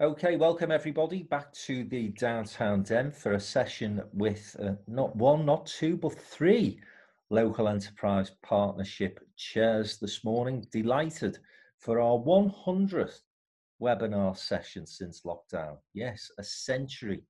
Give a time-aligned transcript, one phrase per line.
[0.00, 5.46] Okay, welcome everybody back to the downtown den for a session with uh, not one,
[5.46, 6.80] not two, but three
[7.30, 10.66] local enterprise partnership chairs this morning.
[10.72, 11.38] Delighted
[11.78, 13.20] for our 100th
[13.80, 15.76] webinar session since lockdown.
[15.92, 17.22] Yes, a century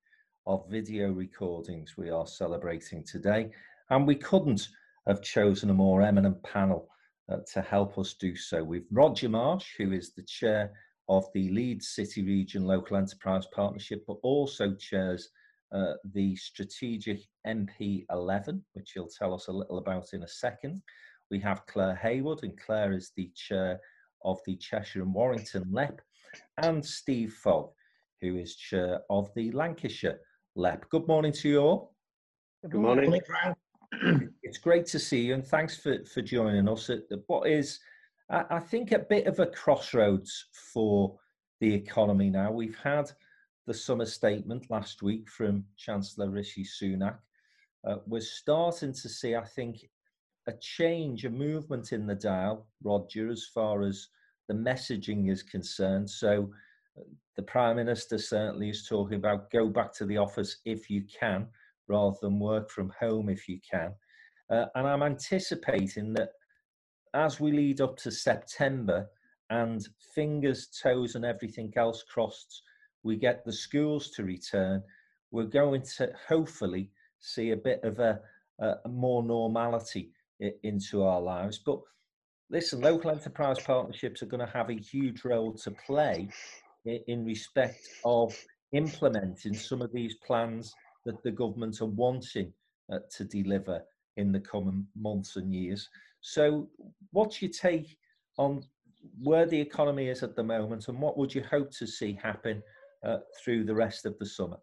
[0.47, 3.51] of video recordings we are celebrating today,
[3.91, 4.69] and we couldn't
[5.07, 6.89] have chosen a more eminent panel
[7.31, 8.63] uh, to help us do so.
[8.63, 10.71] We've Roger Marsh, who is the chair
[11.07, 15.29] of the Leeds City Region Local Enterprise Partnership, but also chairs
[15.71, 20.81] uh, the Strategic NP11, which he'll tell us a little about in a second.
[21.31, 23.79] We have Clare Hayward, and Clare is the chair
[24.23, 26.01] of the Cheshire and Warrington LEP,
[26.57, 27.69] and Steve Fogg,
[28.21, 30.19] who is chair of the Lancashire
[30.55, 30.89] LEP.
[30.89, 31.95] Good morning to you all.
[32.63, 33.11] Good morning.
[33.11, 33.55] Good morning
[34.43, 37.79] it's great to see you, and thanks for, for joining us at the, what is
[38.29, 41.15] I, think a bit of a crossroads for
[41.59, 42.51] the economy now.
[42.51, 43.11] We've had
[43.67, 47.17] the summer statement last week from Chancellor Rishi Sunak.
[47.87, 49.87] Uh, we're starting to see, I think,
[50.47, 54.07] a change, a movement in the dial, Roger, as far as
[54.47, 56.09] the messaging is concerned.
[56.09, 56.51] So
[56.97, 57.03] uh,
[57.35, 61.47] the Prime Minister certainly is talking about go back to the office if you can,
[61.87, 63.93] rather than work from home if you can.
[64.49, 66.29] Uh, and I'm anticipating that
[67.15, 69.09] as we lead up to September
[69.49, 72.61] and fingers, toes, and everything else crossed,
[73.03, 74.83] we get the schools to return,
[75.31, 78.19] we're going to hopefully see a bit of a,
[78.59, 80.11] a more normality
[80.63, 81.59] into our lives.
[81.65, 81.79] But
[82.49, 86.29] listen, local enterprise partnerships are going to have a huge role to play
[86.85, 88.35] in respect of
[88.73, 90.73] implementing some of these plans
[91.05, 92.51] that the government are wanting
[92.91, 93.81] uh, to deliver
[94.17, 95.89] in the coming months and years.
[96.21, 96.69] So,
[97.11, 97.97] what's your take
[98.37, 98.63] on
[99.21, 102.61] where the economy is at the moment, and what would you hope to see happen
[103.03, 104.57] uh, through the rest of the summer?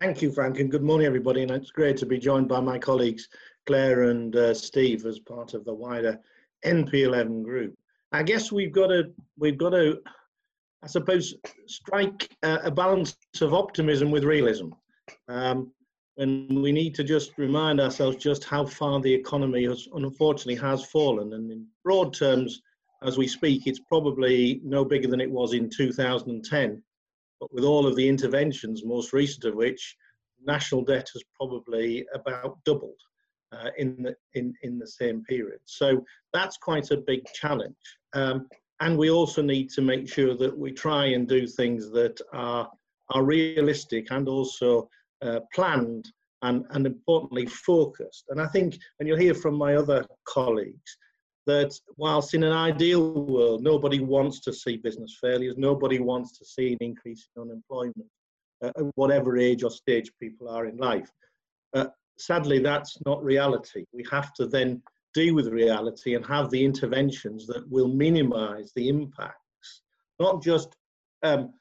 [0.00, 1.42] Thank you, Frank, and good morning, everybody.
[1.42, 3.28] And it's great to be joined by my colleagues
[3.66, 6.18] Clare and uh, Steve as part of the wider
[6.64, 7.76] NP11 group.
[8.12, 10.00] I guess we've got to we've got to,
[10.82, 11.34] I suppose,
[11.66, 14.70] strike a, a balance of optimism with realism.
[15.28, 15.72] Um,
[16.18, 20.84] and we need to just remind ourselves just how far the economy has unfortunately has
[20.86, 21.32] fallen.
[21.32, 22.60] And in broad terms
[23.02, 26.82] as we speak it's probably no bigger than it was in 2010
[27.40, 29.96] but with all of the interventions most recent of which
[30.44, 33.00] national debt has probably about doubled
[33.52, 35.60] uh, in the in in the same period.
[35.64, 37.76] So that's quite a big challenge.
[38.14, 38.48] Um,
[38.80, 42.70] and we also need to make sure that we try and do things that are
[43.10, 44.88] are realistic and also
[45.22, 46.10] uh, planned
[46.42, 48.24] and, and importantly focused.
[48.28, 50.96] And I think, and you'll hear from my other colleagues,
[51.46, 56.44] that whilst in an ideal world, nobody wants to see business failures, nobody wants to
[56.44, 58.06] see an increase in unemployment
[58.62, 61.10] uh, at whatever age or stage people are in life.
[61.74, 61.86] Uh,
[62.18, 63.84] sadly, that's not reality.
[63.92, 64.82] We have to then
[65.14, 69.82] deal with reality and have the interventions that will minimize the impacts,
[70.20, 70.76] not just
[71.22, 71.52] um,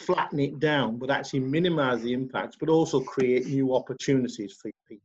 [0.00, 5.04] flatten it down, but actually minimize the impacts, but also create new opportunities for people.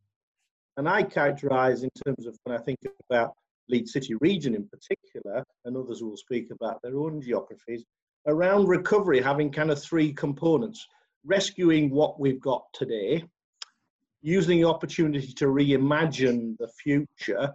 [0.77, 3.33] And I characterize in terms of when I think about
[3.69, 7.83] Leeds City region in particular, and others will speak about their own geographies,
[8.27, 10.87] around recovery having kind of three components.
[11.25, 13.23] Rescuing what we've got today,
[14.21, 17.53] using the opportunity to reimagine the future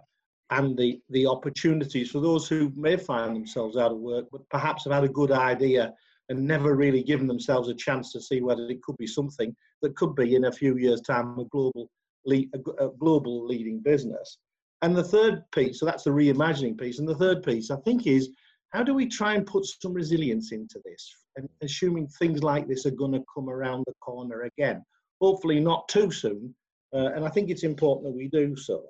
[0.49, 4.85] and the, the opportunities for those who may find themselves out of work, but perhaps
[4.85, 5.93] have had a good idea
[6.29, 9.95] and never really given themselves a chance to see whether it could be something that
[9.95, 11.89] could be in a few years' time a global,
[12.31, 12.47] a,
[12.79, 14.37] a global leading business.
[14.81, 18.07] And the third piece, so that's the reimagining piece, and the third piece I think
[18.07, 18.29] is
[18.69, 22.85] how do we try and put some resilience into this, and assuming things like this
[22.85, 24.83] are going to come around the corner again,
[25.19, 26.55] hopefully not too soon.
[26.93, 28.83] Uh, and I think it's important that we do so.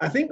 [0.00, 0.30] I think,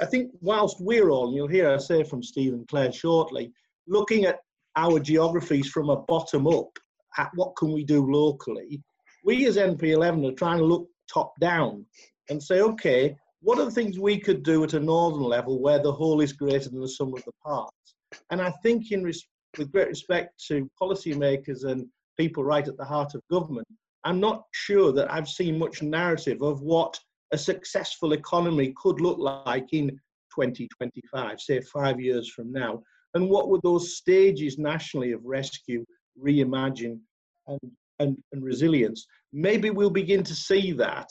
[0.00, 3.52] I think whilst we're all, and you'll hear I say from Stephen Clare shortly,
[3.86, 4.40] looking at
[4.76, 6.70] our geographies from a bottom up
[7.18, 8.82] at what can we do locally,
[9.24, 11.84] we as NP11 are trying to look top down
[12.28, 15.82] and say, okay, what are the things we could do at a northern level where
[15.82, 17.94] the whole is greater than the sum of the parts?
[18.30, 19.26] And I think, in res-
[19.58, 21.86] with great respect to policymakers and
[22.18, 23.66] people right at the heart of government,
[24.04, 26.98] I'm not sure that I've seen much narrative of what
[27.32, 29.88] a successful economy could look like in
[30.34, 32.82] 2025, say five years from now
[33.16, 35.84] and what were those stages nationally of rescue,
[36.22, 36.98] reimagine,
[37.46, 37.60] and,
[37.98, 39.06] and, and resilience?
[39.32, 41.08] Maybe we'll begin to see that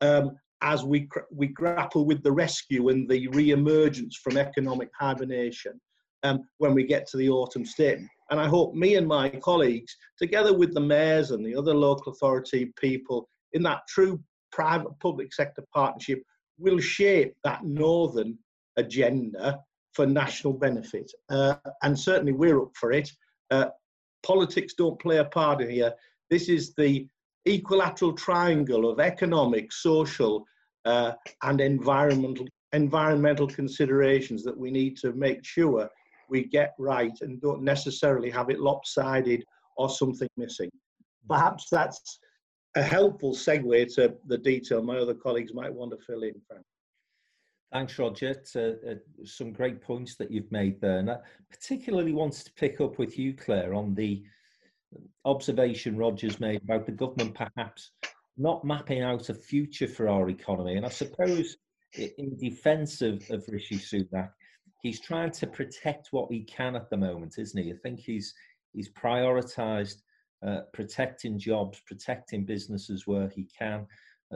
[0.00, 5.80] um, as we, we grapple with the rescue and the re-emergence from economic hibernation
[6.22, 8.08] um, when we get to the autumn statement.
[8.30, 12.12] And I hope me and my colleagues, together with the mayors and the other local
[12.12, 14.20] authority people, in that true
[14.52, 16.22] private public sector partnership,
[16.56, 18.38] will shape that northern
[18.76, 19.58] agenda
[19.98, 21.10] for national benefit.
[21.28, 23.10] Uh, and certainly we're up for it.
[23.50, 23.66] Uh,
[24.24, 25.92] politics don't play a part in here.
[26.30, 27.08] This is the
[27.46, 30.44] equilateral triangle of economic, social,
[30.84, 35.90] uh, and environmental environmental considerations that we need to make sure
[36.30, 39.42] we get right and don't necessarily have it lopsided
[39.78, 40.70] or something missing.
[41.28, 42.20] Perhaps that's
[42.76, 46.64] a helpful segue to the detail my other colleagues might want to fill in, Frank.
[47.72, 48.34] Thanks, Roger.
[48.56, 48.94] Uh, uh,
[49.24, 50.98] some great points that you've made there.
[50.98, 51.16] And I
[51.50, 54.22] particularly wanted to pick up with you, Clare, on the
[55.24, 57.90] observation Roger's made about the government perhaps
[58.38, 60.76] not mapping out a future for our economy.
[60.76, 61.56] And I suppose
[61.96, 64.30] in defence of, of Rishi Sunak,
[64.82, 67.72] he's trying to protect what he can at the moment, isn't he?
[67.72, 68.32] I think he's
[68.72, 70.02] he's prioritised
[70.46, 73.86] uh, protecting jobs, protecting businesses where he can.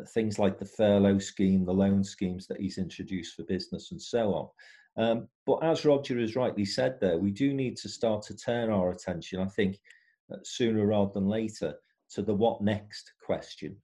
[0.08, 4.32] Things like the furlough scheme, the loan schemes that he's introduced for business, and so
[4.34, 4.48] on.
[4.96, 8.70] Um, but as Roger has rightly said, there we do need to start to turn
[8.70, 9.40] our attention.
[9.40, 9.78] I think
[10.32, 11.74] uh, sooner rather than later
[12.10, 13.76] to the what next question.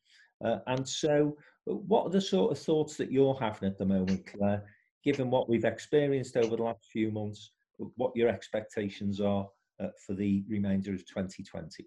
[0.44, 1.36] Uh, and so,
[1.68, 4.64] uh, what are the sort of thoughts that you're having at the moment, Clare,
[5.04, 7.52] given what we've experienced over the last few months,
[7.96, 9.48] what your expectations are
[9.80, 11.86] uh, for the remainder of 2020?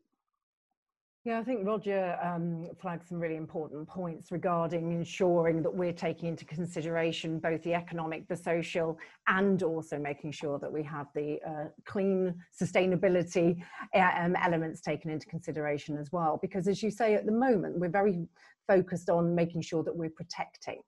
[1.23, 6.29] Yeah, I think Roger um, flagged some really important points regarding ensuring that we're taking
[6.29, 8.97] into consideration both the economic, the social,
[9.27, 13.61] and also making sure that we have the uh, clean sustainability
[13.93, 16.39] um, elements taken into consideration as well.
[16.41, 18.27] Because as you say, at the moment, we're very
[18.67, 20.81] focused on making sure that we're protecting.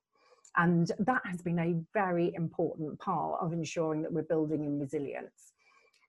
[0.56, 5.53] And that has been a very important part of ensuring that we're building in resilience.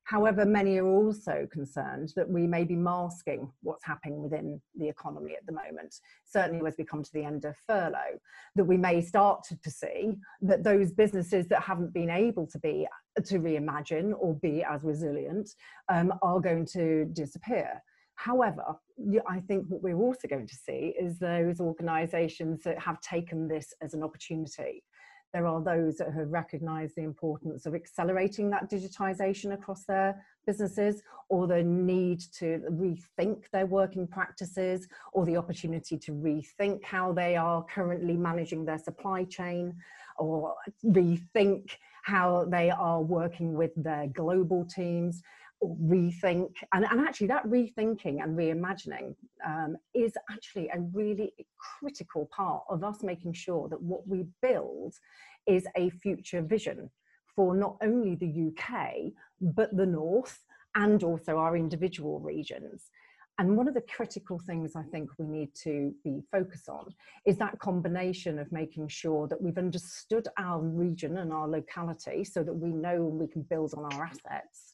[0.06, 5.34] However, many are also concerned that we may be masking what's happening within the economy
[5.34, 5.96] at the moment.
[6.26, 8.20] Certainly, as we come to the end of furlough,
[8.56, 10.14] that we may start to, see
[10.44, 12.88] that those businesses that haven't been able to be
[13.26, 15.50] to reimagine or be as resilient
[15.90, 17.82] um, are going to disappear.
[18.14, 18.64] However,
[19.28, 23.74] I think what we're also going to see is those organisations that have taken this
[23.82, 24.84] as an opportunity
[25.36, 31.04] there are those that have recognised the importance of accelerating that digitisation across their businesses
[31.28, 37.36] or the need to rethink their working practices or the opportunity to rethink how they
[37.36, 39.76] are currently managing their supply chain
[40.18, 40.56] or
[40.86, 41.72] rethink
[42.06, 45.22] how they are working with their global teams
[45.64, 49.16] rethink and, and actually that rethinking and reimagining
[49.46, 54.94] um, is actually a really critical part of us making sure that what we build
[55.48, 56.90] is a future vision
[57.36, 59.12] for not only the UK
[59.42, 60.44] but the North
[60.76, 62.92] and also our individual regions.
[63.38, 66.94] And one of the critical things I think we need to be focused on
[67.26, 72.44] is that combination of making sure that we've understood our region and our locality so
[72.44, 74.74] that we know we can build on our assets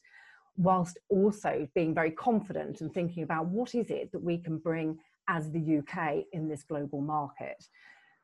[0.56, 4.98] whilst also being very confident and thinking about what is it that we can bring
[5.28, 7.64] as the UK in this global market.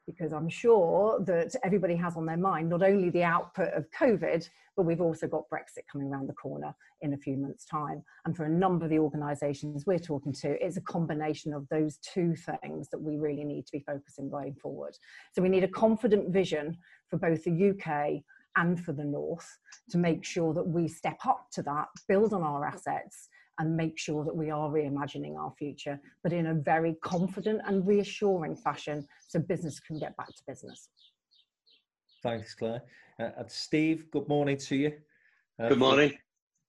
[0.08, 4.49] Because I'm sure that everybody has on their mind not only the output of COVID,
[4.75, 8.02] but we've also got Brexit coming around the corner in a few months' time.
[8.24, 11.98] And for a number of the organisations we're talking to, it's a combination of those
[11.98, 14.96] two things that we really need to be focusing going forward.
[15.34, 18.22] So we need a confident vision for both the UK
[18.56, 19.58] and for the North
[19.91, 23.98] to make sure that we step up to that, build on our assets, and make
[23.98, 29.06] sure that we are reimagining our future, but in a very confident and reassuring fashion
[29.27, 30.88] so business can get back to business.
[32.22, 32.82] Thanks, Clare.
[33.20, 34.93] Uh, Steve, good morning to you.
[35.60, 36.12] Uh, good morning.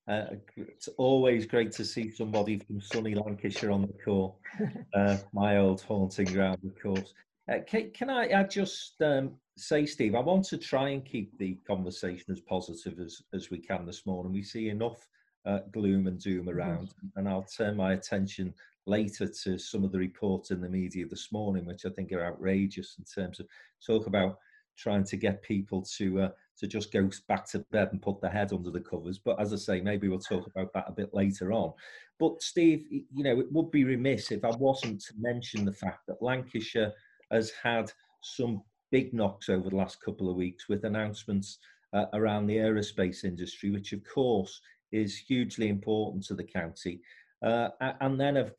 [0.07, 0.25] Uh,
[0.57, 4.39] it's always great to see somebody from sunny Lancashire on the call.
[4.95, 7.13] Uh, my old haunting ground, of course.
[7.49, 11.37] Uh, can, can, I, I just um, say, Steve, I want to try and keep
[11.37, 14.33] the conversation as positive as, as we can this morning.
[14.33, 15.07] We see enough
[15.45, 17.19] uh, gloom and doom around, mm-hmm.
[17.19, 18.53] and I'll turn my attention
[18.85, 22.25] later to some of the reports in the media this morning, which I think are
[22.25, 23.47] outrageous in terms of
[23.85, 24.39] talk about
[24.77, 28.31] trying to get people to uh, to just go back to bed and put their
[28.31, 29.19] head under the covers.
[29.19, 31.73] But as I say, maybe we'll talk about that a bit later on.
[32.19, 36.07] But Steve, you know, it would be remiss if I wasn't to mention the fact
[36.07, 36.91] that Lancashire
[37.31, 37.91] has had
[38.21, 41.59] some big knocks over the last couple of weeks with announcements
[41.93, 47.01] uh, around the aerospace industry, which of course is hugely important to the county.
[47.45, 47.69] Uh,
[48.01, 48.53] and then, of,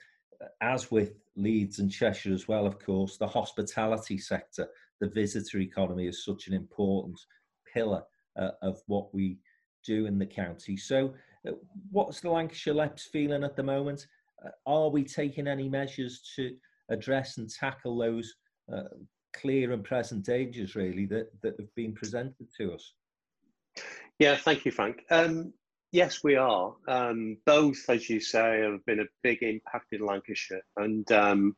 [0.61, 4.69] as with Leeds and Cheshire as well, of course, the hospitality sector,
[5.01, 7.19] the visitor economy is such an important
[7.73, 8.03] pillar
[8.39, 9.39] uh, of what we
[9.85, 10.77] do in the county.
[10.77, 11.15] So,
[11.47, 11.53] uh,
[11.91, 14.07] what's the Lancashire LEPs feeling at the moment?
[14.45, 16.55] Uh, are we taking any measures to
[16.91, 18.35] address and tackle those
[18.73, 18.85] uh,
[19.33, 22.95] clear and present dangers, really, that, that have been presented to us?
[24.19, 25.05] Yeah, thank you, Frank.
[25.11, 25.53] Um,
[25.93, 26.75] yes, we are.
[26.89, 30.63] Um, both, as you say, have been a big impact in Lancashire.
[30.77, 31.57] And um,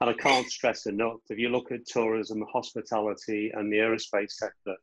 [0.00, 4.76] and I can't stress enough, if you look at tourism, hospitality, and the aerospace sector,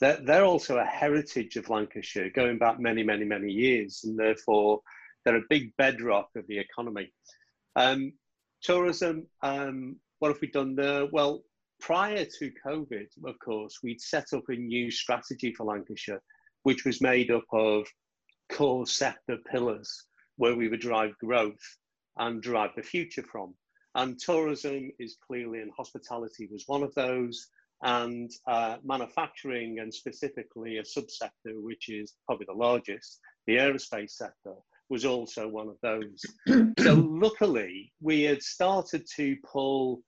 [0.00, 4.02] they're, they're also a heritage of Lancashire going back many, many, many years.
[4.04, 4.80] And therefore,
[5.24, 7.12] they're a big bedrock of the economy.
[7.74, 8.12] Um,
[8.62, 11.06] tourism, um, what have we done there?
[11.06, 11.42] Well,
[11.80, 16.22] prior to COVID, of course, we'd set up a new strategy for Lancashire,
[16.62, 17.84] which was made up of
[18.50, 20.06] core sector pillars
[20.36, 21.78] where we would drive growth
[22.16, 23.54] and drive the future from.
[23.94, 27.48] And tourism is clearly, and hospitality was one of those,
[27.82, 34.54] and uh, manufacturing, and specifically a subsector, which is probably the largest, the aerospace sector,
[34.88, 36.22] was also one of those.
[36.78, 40.00] so, luckily, we had started to pull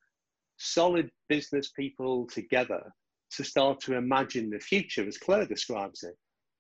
[0.58, 2.92] solid business people together
[3.32, 6.14] to start to imagine the future, as Clare describes it.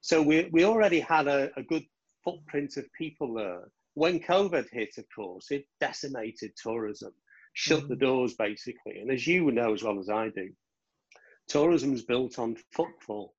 [0.04, 1.84] So, we, we already had a, a good
[2.22, 7.12] footprint of people there when COVID hit, of course, it decimated tourism,
[7.54, 7.88] shut mm-hmm.
[7.88, 8.98] the doors basically.
[9.00, 10.50] And as you know as well as I do,
[11.48, 13.34] tourism is built on footfall.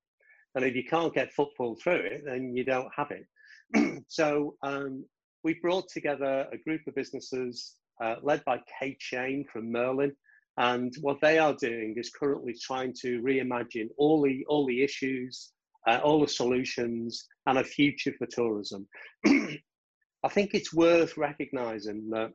[0.55, 4.03] And if you can't get footfall through it, then you don't have it.
[4.07, 5.05] so um,
[5.43, 10.15] we brought together a group of businesses uh, led by Kate Shane from Merlin.
[10.57, 15.51] And what they are doing is currently trying to reimagine all the, all the issues,
[15.87, 18.87] uh, all the solutions, and a future for tourism.
[19.25, 22.31] I think it's worth recognizing that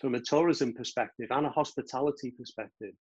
[0.00, 2.94] from a tourism perspective and a hospitality perspective,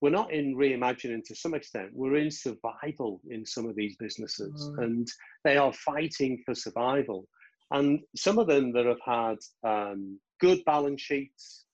[0.00, 4.70] we're not in reimagining to some extent, we're in survival in some of these businesses
[4.70, 4.84] mm.
[4.84, 5.08] and
[5.44, 7.26] they are fighting for survival.
[7.70, 9.36] And some of them that have had
[9.68, 11.64] um, good balance sheets,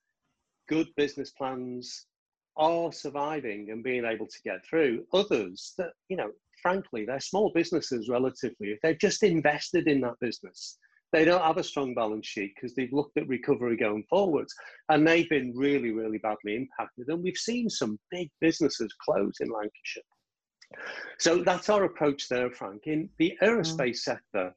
[0.68, 2.06] good business plans,
[2.56, 5.04] are surviving and being able to get through.
[5.12, 8.68] Others that, you know, frankly, they're small businesses relatively.
[8.68, 10.78] If they've just invested in that business,
[11.12, 14.54] they don't have a strong balance sheet because they've looked at recovery going forwards
[14.88, 17.08] and they've been really, really badly impacted.
[17.08, 20.02] And we've seen some big businesses close in Lancashire.
[21.18, 22.82] So that's our approach there, Frank.
[22.86, 23.96] In the aerospace mm.
[23.96, 24.52] sector,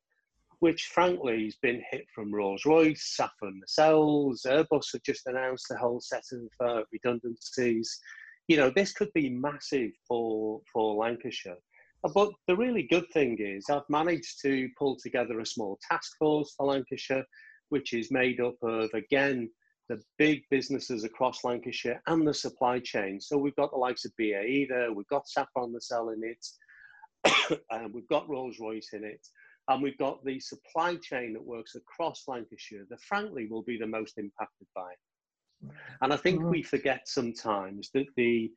[0.59, 5.77] which frankly has been hit from Rolls Royce, Safran nacelles, Airbus have just announced a
[5.77, 7.99] whole set of uh, redundancies.
[8.47, 11.55] You know, this could be massive for, for Lancashire.
[12.03, 16.13] Uh, but the really good thing is, I've managed to pull together a small task
[16.17, 17.25] force for Lancashire,
[17.69, 19.49] which is made up of, again,
[19.89, 23.19] the big businesses across Lancashire and the supply chain.
[23.19, 27.93] So we've got the likes of BAE there, we've got Safran Nacelle in it, and
[27.93, 29.25] we've got Rolls Royce in it,
[29.67, 33.87] and we've got the supply chain that works across Lancashire that, frankly, will be the
[33.87, 35.71] most impacted by it.
[36.01, 38.49] And I think we forget sometimes that the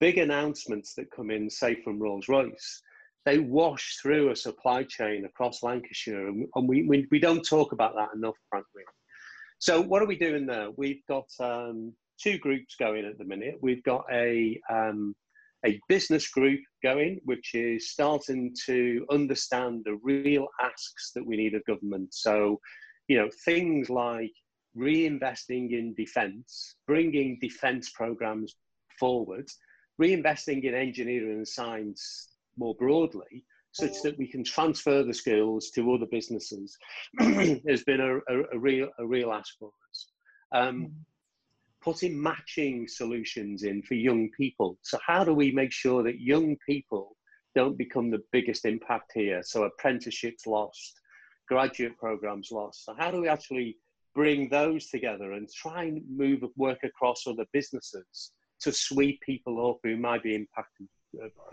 [0.00, 2.82] big announcements that come in, say from Rolls Royce,
[3.26, 7.94] they wash through a supply chain across Lancashire, and, we, we, we don't talk about
[7.96, 8.84] that enough, frankly.
[9.58, 10.68] So, what are we doing there?
[10.76, 11.92] We've got um,
[12.22, 13.56] two groups going at the minute.
[13.60, 15.14] We've got a um,
[15.64, 21.54] a business group going, which is starting to understand the real asks that we need
[21.54, 22.14] of government.
[22.14, 22.60] So,
[23.08, 24.32] you know, things like
[24.78, 28.54] reinvesting in defence, bringing defence programs
[29.00, 29.48] forward,
[30.00, 35.92] reinvesting in engineering and science more broadly, such that we can transfer the skills to
[35.92, 36.76] other businesses,
[37.18, 40.06] has been a, a, a, real a real ask for us.
[40.52, 40.86] Um, hmm.
[41.82, 44.78] putting matching solutions in for young people.
[44.82, 47.16] So how do we make sure that young people
[47.54, 49.42] don't become the biggest impact here?
[49.42, 51.00] So apprenticeships lost,
[51.48, 52.84] graduate programs lost.
[52.84, 53.76] So how do we actually
[54.14, 59.78] bring those together and try and move work across other businesses to sweep people up
[59.82, 60.88] who might be impacted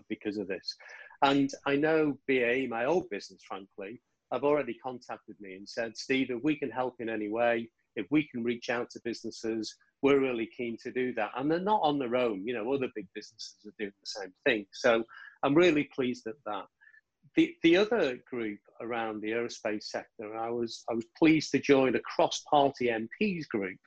[0.10, 0.76] because of this.
[1.22, 6.32] And I know BAE, my old business, frankly, have already contacted me and said, Steve,
[6.32, 10.20] if we can help in any way, if we can reach out to businesses, we're
[10.20, 11.32] really keen to do that.
[11.38, 14.34] And they're not on their own, you know, other big businesses are doing the same
[14.46, 14.66] thing.
[14.74, 15.04] So
[15.44, 16.66] I'm really pleased at that.
[17.36, 21.96] The, the other group around the aerospace sector, I was, I was pleased to join
[21.96, 23.80] a cross party MPs group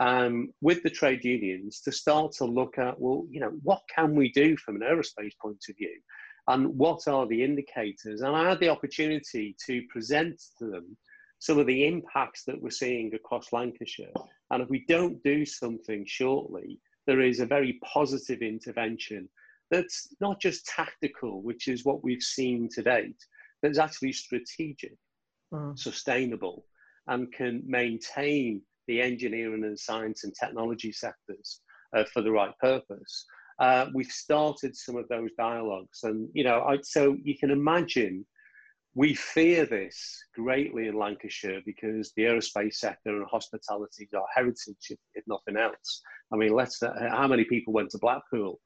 [0.00, 4.16] um, with the trade unions to start to look at, well, you know, what can
[4.16, 6.00] we do from an aerospace point of view?
[6.48, 8.22] And what are the indicators?
[8.22, 10.96] And I had the opportunity to present to them
[11.38, 14.12] some of the impacts that we're seeing across Lancashire.
[14.50, 19.28] And if we don't do something shortly, there is a very positive intervention
[19.70, 23.22] that's not just tactical, which is what we've seen to date,
[23.62, 24.96] that's actually strategic,
[25.52, 25.78] mm.
[25.78, 26.66] sustainable,
[27.06, 31.60] and can maintain the engineering and science and technology sectors
[31.96, 33.24] uh, for the right purpose.
[33.58, 38.24] Uh, we've started some of those dialogues, and you know, I, so you can imagine
[38.94, 44.98] we fear this greatly in Lancashire because the aerospace sector and hospitality are heritage, if,
[45.14, 46.02] if nothing else.
[46.32, 48.60] I mean, let's uh, how many people went to Blackpool,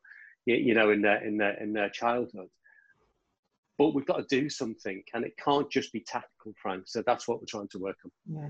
[0.46, 2.48] you, you know, in their in their in their childhood.
[3.76, 6.84] But we've got to do something, and it can't just be tactical, Frank.
[6.86, 8.10] So that's what we're trying to work on.
[8.32, 8.48] Yeah.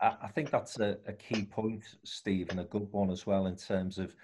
[0.00, 3.46] I, I think that's a, a, key point, Steve, and a good one as well
[3.46, 4.14] in terms of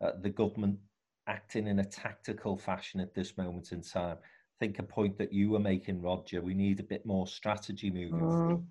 [0.00, 0.78] uh, the government
[1.26, 4.18] acting in a tactical fashion at this moment in time
[4.54, 6.40] I think a point that you were making, Roger.
[6.40, 8.30] We need a bit more strategy moving mm.
[8.30, 8.66] forward.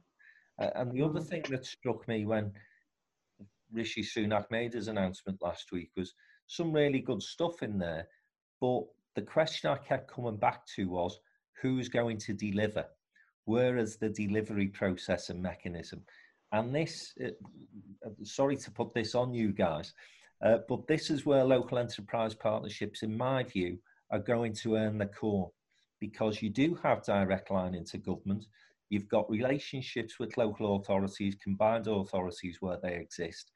[0.59, 1.27] Uh, and the other mm.
[1.27, 2.53] thing that struck me when
[3.71, 6.13] Rishi Sunak made his announcement last week was
[6.47, 8.07] some really good stuff in there.
[8.61, 8.83] But
[9.15, 11.19] the question I kept coming back to was
[11.61, 12.85] who's going to deliver?
[13.45, 16.01] Where is the delivery process and mechanism?
[16.53, 17.27] And this, uh,
[18.05, 19.93] uh sorry to put this on you guys,
[20.43, 23.77] uh, but this is where local enterprise partnerships, in my view,
[24.11, 25.51] are going to earn the core
[25.99, 28.45] because you do have direct line into government.
[28.89, 33.51] You've got relationships with local authorities, combined authorities where they exist.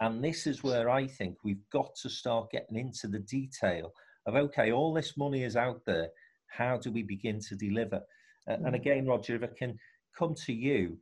[0.00, 3.92] And this is where I think we've got to start getting into the detail
[4.26, 6.08] of okay, all this money is out there.
[6.48, 8.02] How do we begin to deliver?
[8.48, 8.74] Uh, and mm.
[8.74, 9.78] again, Roger, if I can
[10.18, 10.98] come to you,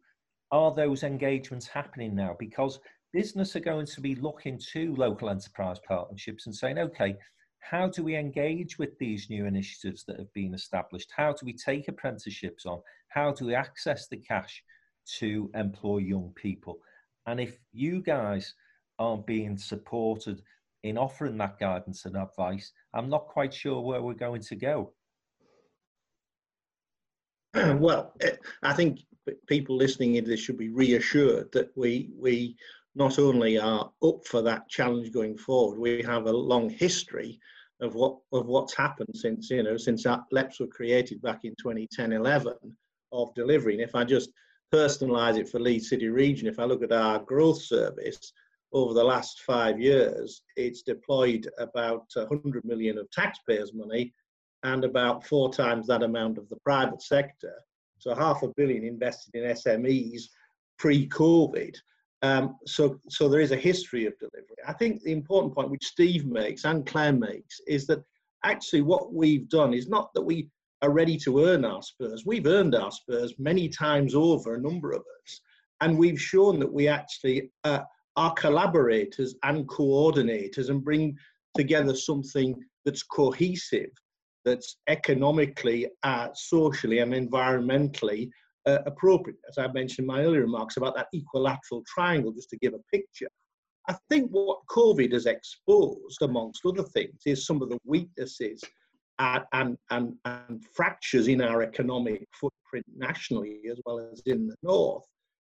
[0.52, 2.36] are those engagements happening now?
[2.38, 2.78] Because
[3.12, 7.16] business are going to be looking to local enterprise partnerships and saying, okay,
[7.60, 11.10] how do we engage with these new initiatives that have been established?
[11.16, 12.80] How do we take apprenticeships on?
[13.08, 14.62] How do we access the cash
[15.18, 16.78] to employ young people?
[17.26, 18.54] And if you guys
[18.98, 20.42] aren't being supported
[20.82, 24.92] in offering that guidance and advice, I'm not quite sure where we're going to go.
[27.78, 29.00] Well, eh, I think
[29.46, 32.56] people listening into this should be reassured that we we
[32.94, 37.38] not only are up for that challenge going forward, we have a long history
[37.80, 42.12] of what of what's happened since you know since LEPs were created back in 2010
[42.12, 42.54] 11
[43.12, 43.74] of delivery.
[43.74, 44.30] And if I just
[44.72, 48.32] personalize it for Leeds City Region, if I look at our growth service
[48.72, 54.14] over the last five years, it's deployed about 100 million of taxpayers' money
[54.62, 57.54] and about four times that amount of the private sector.
[58.02, 60.22] So half a billion invested in SMEs
[60.78, 61.76] pre-COVID.
[62.22, 64.56] Um, so, so there is a history of delivery.
[64.66, 68.02] I think the important point which Steve makes and Claire makes is that
[68.44, 70.48] actually what we've done is not that we
[70.82, 72.24] are ready to earn our spurs.
[72.26, 75.40] We've earned our spurs many times over, a number of us,
[75.80, 77.82] and we've shown that we actually uh,
[78.16, 81.16] are collaborators and coordinators and bring
[81.54, 83.90] together something that's cohesive,
[84.44, 88.28] that's economically, uh, socially, and environmentally
[88.66, 92.58] uh, appropriate, as I mentioned in my earlier remarks about that equilateral triangle, just to
[92.58, 93.28] give a picture.
[93.88, 98.62] I think what COVID has exposed, amongst other things, is some of the weaknesses
[99.18, 99.44] and,
[99.90, 105.04] and, and, fractures in our economic footprint nationally as well as in the north.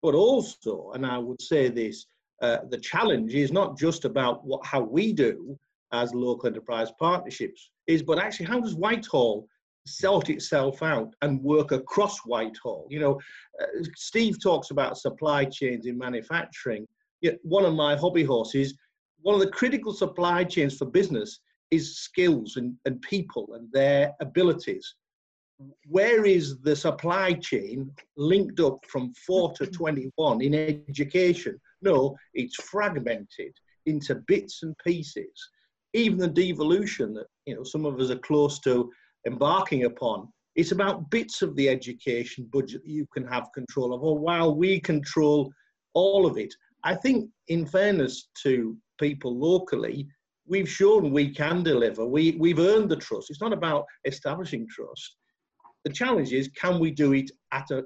[0.01, 2.05] But also, and I would say this,
[2.41, 5.57] uh, the challenge is not just about what how we do
[5.91, 9.47] as local enterprise partnerships, is but actually how does Whitehall
[9.85, 12.87] sort itself out and work across Whitehall.
[12.89, 13.21] You know,
[13.61, 16.87] uh, Steve talks about supply chains in manufacturing.
[17.21, 18.75] Yet one of my hobby horses,
[19.21, 21.39] one of the critical supply chains for business
[21.71, 24.95] is skills and, and people and their abilities.
[25.87, 30.53] Where is the supply chain linked up from 4 to 21 in
[30.89, 31.59] education?
[31.81, 33.53] No, it's fragmented
[33.85, 35.49] into bits and pieces.
[35.95, 38.91] Even the devolution that you know some of us are close to
[39.25, 40.27] embarking upon.
[40.55, 44.55] It's about bits of the education budget that you can have control of, or while
[44.55, 45.51] we control
[45.93, 46.53] all of it.
[46.83, 50.07] I think, in fairness to people locally,
[50.47, 52.05] we've shown we can deliver.
[52.05, 53.29] We, we've earned the trust.
[53.29, 55.15] It's not about establishing trust.
[55.83, 57.83] The challenge is, can we do it at a,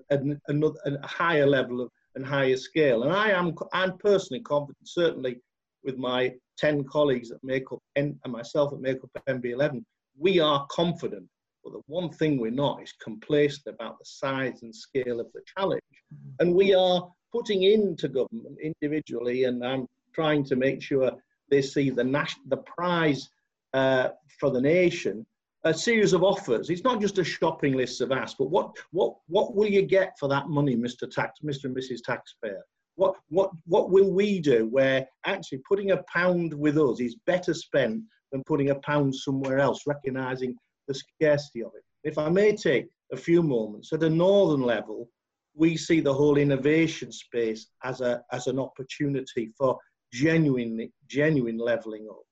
[0.47, 3.03] another, a higher level of, and higher scale?
[3.03, 5.39] And I am, I'm personally confident, certainly
[5.83, 9.83] with my 10 colleagues that make up, and myself that make up NP11,
[10.17, 11.25] we are confident,
[11.63, 15.41] but the one thing we're not is complacent about the size and scale of the
[15.57, 15.81] challenge.
[16.13, 16.35] Mm-hmm.
[16.39, 21.11] And we are putting into government individually, and I'm trying to make sure
[21.49, 23.29] they see the, nas- the prize
[23.73, 25.25] uh, for the nation
[25.65, 26.69] a series of offers.
[26.69, 30.17] It's not just a shopping list of asks, but what what what will you get
[30.17, 31.09] for that money, Mr.
[31.09, 31.65] Tax, Mr.
[31.65, 31.99] and Mrs.
[32.03, 32.63] Taxpayer?
[32.99, 37.53] What what what will we do where actually putting a pound with us is better
[37.53, 40.53] spent than putting a pound somewhere else, recognizing
[40.89, 41.83] the scarcity of it.
[42.03, 45.09] If I may take a few moments, at a northern level,
[45.55, 49.77] we see the whole innovation space as a as an opportunity for
[50.11, 52.25] genuine genuine leveling up.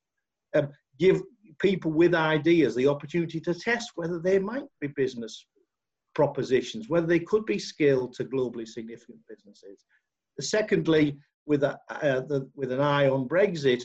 [0.57, 1.21] Um, give
[1.59, 5.45] people with ideas the opportunity to test whether they might be business
[6.13, 9.85] propositions, whether they could be scaled to globally significant businesses.
[10.39, 13.83] Secondly, with, a, uh, the, with an eye on Brexit,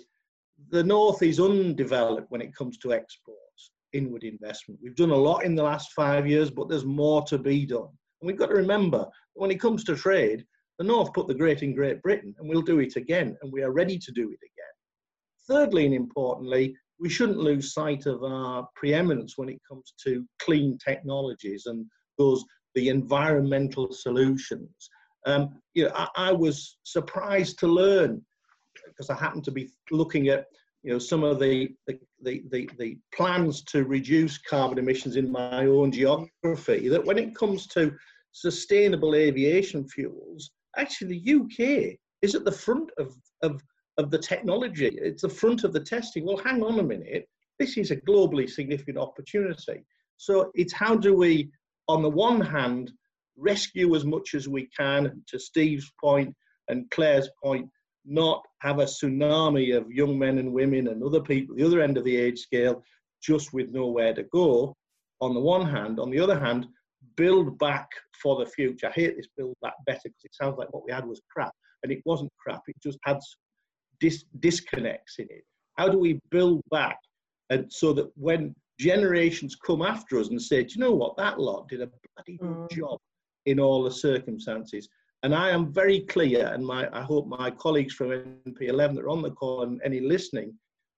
[0.71, 4.81] the North is undeveloped when it comes to exports, inward investment.
[4.83, 7.89] We've done a lot in the last five years, but there's more to be done.
[8.21, 10.45] And we've got to remember, when it comes to trade,
[10.79, 13.63] the North put the great in Great Britain, and we'll do it again, and we
[13.63, 14.73] are ready to do it again.
[15.49, 20.79] Thirdly, and importantly, we shouldn't lose sight of our preeminence when it comes to clean
[20.79, 21.85] technologies and
[22.17, 24.89] those the environmental solutions.
[25.27, 28.23] Um, you know, I, I, was surprised to learn
[28.87, 30.47] because I happened to be looking at
[30.83, 35.31] you know some of the the, the, the, the plans to reduce carbon emissions in
[35.31, 37.95] my own geography that when it comes to
[38.33, 43.63] sustainable aviation fuels, actually the UK is at the front of, of
[43.99, 44.87] of the technology.
[44.87, 46.27] It's the front of the testing.
[46.27, 47.29] Well, hang on a minute.
[47.59, 49.85] This is a globally significant opportunity.
[50.17, 51.51] So it's how do we,
[51.89, 52.93] on the one hand,
[53.37, 56.35] rescue as much as we can, to Steve's point
[56.69, 57.69] and Clare's point,
[58.05, 61.97] not have a tsunami of young men and women and other people, the other end
[61.97, 62.83] of the age scale,
[63.23, 64.75] just with nowhere to go,
[65.21, 66.01] on the one hand.
[66.01, 66.67] On the other hand,
[67.17, 67.89] build back
[68.21, 68.89] for the future.
[68.89, 71.53] I hate this build back better because it sounds like what we had was crap.
[71.83, 73.19] And it wasn't crap, it just had
[74.03, 75.45] dis- disconnects in it?
[75.77, 76.99] How do we build back
[77.51, 81.39] and so that when generations come after us and say, do you know what, that
[81.39, 82.71] lot did a bloody good mm.
[82.71, 82.99] job
[83.47, 84.89] in all the circumstances.
[85.23, 89.09] And I am very clear, and my, I hope my colleagues from NP11 that are
[89.09, 90.53] on the call and any listening,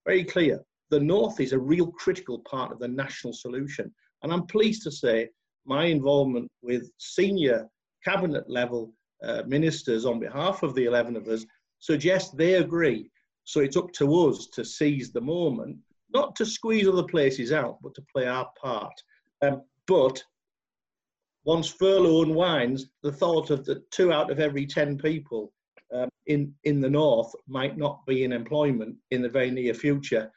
[0.07, 0.65] very clear.
[0.91, 3.93] The North is a real critical part of the national solution.
[4.23, 5.29] And I'm pleased to say
[5.67, 7.67] my involvement with senior
[8.05, 11.45] cabinet level uh, ministers on behalf of the 11 of us
[11.79, 13.11] suggest they agree.
[13.45, 15.79] So it's up to us to seize the moment,
[16.13, 18.95] not to squeeze other places out, but to play our part.
[19.43, 20.23] Um, but
[21.45, 25.53] once furlough unwinds, the thought of the two out of every 10 people
[25.93, 30.31] um, in, in the north might not be in employment in the very near future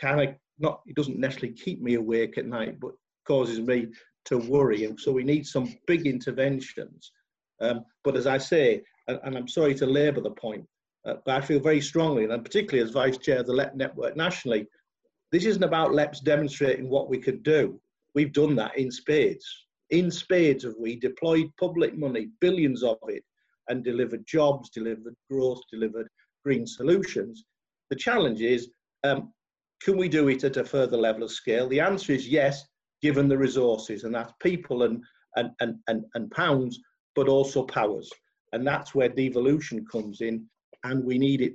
[0.00, 2.92] kind of not, it doesn't necessarily keep me awake at night, but
[3.26, 3.88] causes me
[4.26, 4.84] to worry.
[4.84, 7.12] And so we need some big interventions.
[7.60, 10.64] Um, but as I say, and, and I'm sorry to labour the point,
[11.06, 14.16] uh, but I feel very strongly, and particularly as vice chair of the LEP network
[14.16, 14.66] nationally,
[15.32, 17.80] this isn't about LEPs demonstrating what we could do.
[18.14, 19.44] We've done that in spades.
[19.94, 23.22] In spades have we deployed public money, billions of it,
[23.68, 26.08] and delivered jobs, delivered growth, delivered
[26.44, 27.44] green solutions.
[27.90, 28.70] The challenge is,
[29.04, 29.32] um,
[29.80, 31.68] can we do it at a further level of scale?
[31.68, 32.64] The answer is yes,
[33.02, 35.00] given the resources, and that's people and,
[35.36, 36.80] and, and, and, and pounds,
[37.14, 38.10] but also powers.
[38.52, 40.44] And that's where devolution comes in
[40.82, 41.54] and we need it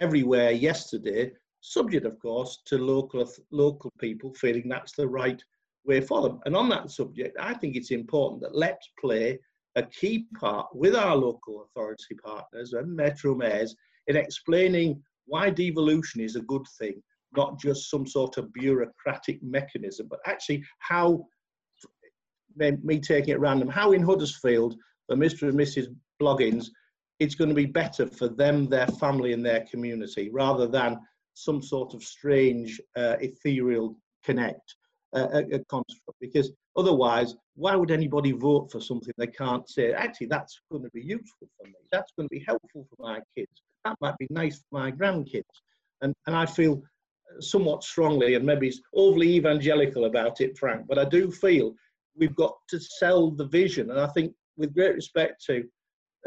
[0.00, 5.40] everywhere yesterday, subject, of course, to local, local people feeling that's the right
[5.86, 6.04] way.
[6.44, 9.38] And on that subject, I think it's important that LEPs play
[9.76, 13.74] a key part with our local authority partners and metro mayors
[14.06, 17.02] in explaining why devolution is a good thing,
[17.36, 21.24] not just some sort of bureaucratic mechanism, but actually how,
[22.56, 24.76] me taking it random, how in Huddersfield,
[25.08, 25.48] the Mr.
[25.48, 25.94] and Mrs.
[26.20, 26.68] Bloggins
[27.18, 30.98] it's going to be better for them, their family, and their community rather than
[31.34, 34.74] some sort of strange, uh, ethereal connect
[35.16, 36.18] a, a construct.
[36.20, 40.90] Because otherwise, why would anybody vote for something they can't say, actually, that's going to
[40.90, 41.74] be useful for me?
[41.92, 43.50] That's going to be helpful for my kids.
[43.84, 45.44] That might be nice for my grandkids.
[46.02, 46.82] And, and I feel
[47.40, 51.74] somewhat strongly, and maybe it's overly evangelical about it, Frank, but I do feel
[52.16, 53.90] we've got to sell the vision.
[53.90, 55.58] And I think, with great respect to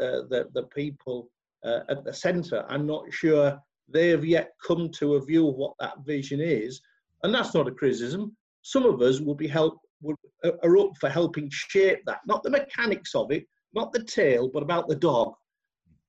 [0.00, 1.30] uh, the, the people
[1.64, 5.56] uh, at the centre, I'm not sure they have yet come to a view of
[5.56, 6.80] what that vision is.
[7.22, 8.36] And that's not a criticism.
[8.62, 12.42] Some of us will be help would, uh, are up for helping shape that, not
[12.42, 13.44] the mechanics of it,
[13.74, 15.34] not the tail, but about the dog,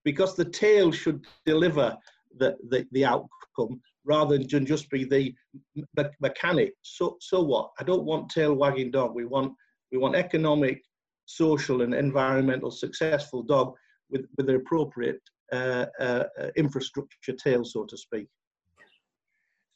[0.04, 1.96] because the tail should deliver
[2.38, 5.34] the, the, the outcome rather than just be the
[5.76, 5.84] me
[6.22, 6.74] mechanic.
[6.82, 7.72] So, so what?
[7.80, 9.14] I don't want tail wagging dog.
[9.14, 9.54] We want,
[9.92, 10.82] we want economic
[11.26, 13.74] social and environmental successful dog
[14.10, 16.24] with, with the appropriate uh, uh,
[16.56, 18.28] infrastructure tail, so to speak.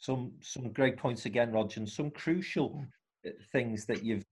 [0.06, 3.30] Some some great points again, Roger, and some crucial hmm.
[3.30, 4.26] uh, things that you've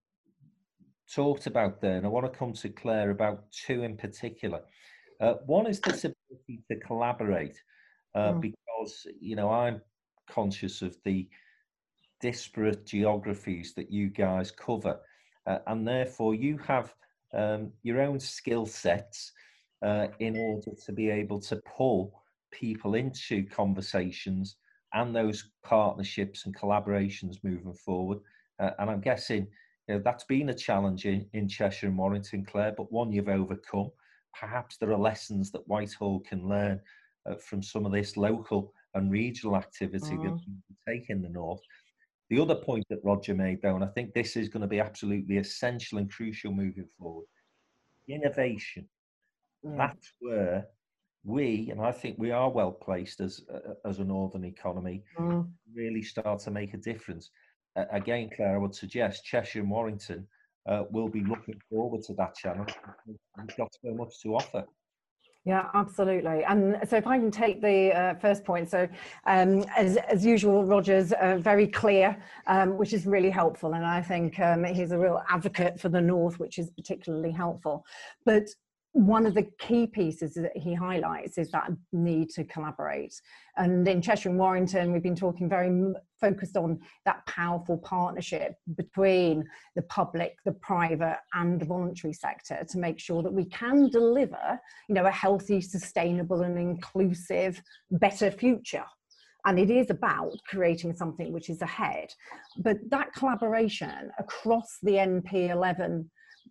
[1.13, 1.97] talked about there.
[1.97, 4.61] And I want to come to Clare about two in particular.
[5.19, 7.57] Uh, one is this ability to collaborate,
[8.15, 8.41] uh, mm.
[8.41, 9.81] because you know I'm
[10.27, 11.27] conscious of the
[12.21, 14.97] disparate geographies that you guys cover
[15.45, 16.93] uh, and therefore you have
[17.33, 19.33] um, your own skill sets
[19.81, 24.55] uh, in order to be able to pull people into conversations
[24.93, 28.19] and those partnerships and collaborations moving forward.
[28.59, 29.47] Uh, and I'm guessing
[29.87, 33.29] you know, that's been a challenge in, in Cheshire and Warrington, Clare, but one you've
[33.29, 33.89] overcome.
[34.39, 36.79] Perhaps there are lessons that Whitehall can learn
[37.29, 40.23] uh, from some of this local and regional activity mm.
[40.23, 41.61] that we take in the north.
[42.29, 44.79] The other point that Roger made, though, and I think this is going to be
[44.79, 47.25] absolutely essential and crucial moving forward
[48.07, 48.87] innovation.
[49.65, 49.77] Mm.
[49.77, 50.65] That's where
[51.23, 55.47] we, and I think we are well placed as uh, as a northern economy, mm.
[55.73, 57.31] really start to make a difference.
[57.75, 60.27] Uh, again, Clare, I would suggest Cheshire and Warrington
[60.67, 62.73] uh, will be looking forward to that challenge.
[63.07, 64.65] We've got so much to offer.
[65.45, 66.45] Yeah, absolutely.
[66.45, 68.87] And so if I can take the uh, first point, so
[69.25, 72.15] um, as, as usual, Roger's uh, very clear,
[72.47, 73.73] um, which is really helpful.
[73.73, 77.85] And I think um, he's a real advocate for the North, which is particularly helpful.
[78.25, 78.47] But
[78.93, 83.19] one of the key pieces that he highlights is that need to collaborate.
[83.57, 89.45] And in Cheshire and Warrington, we've been talking very focused on that powerful partnership between
[89.75, 94.59] the public, the private, and the voluntary sector to make sure that we can deliver,
[94.87, 98.85] you know, a healthy, sustainable, and inclusive, better future.
[99.45, 102.13] And it is about creating something which is ahead.
[102.57, 106.05] But that collaboration across the NP11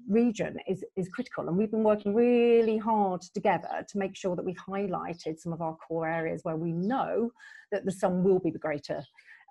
[0.09, 1.49] region is, is critical.
[1.49, 5.61] And we've been working really hard together to make sure that we've highlighted some of
[5.61, 7.31] our core areas where we know
[7.71, 9.03] that the sum will be greater.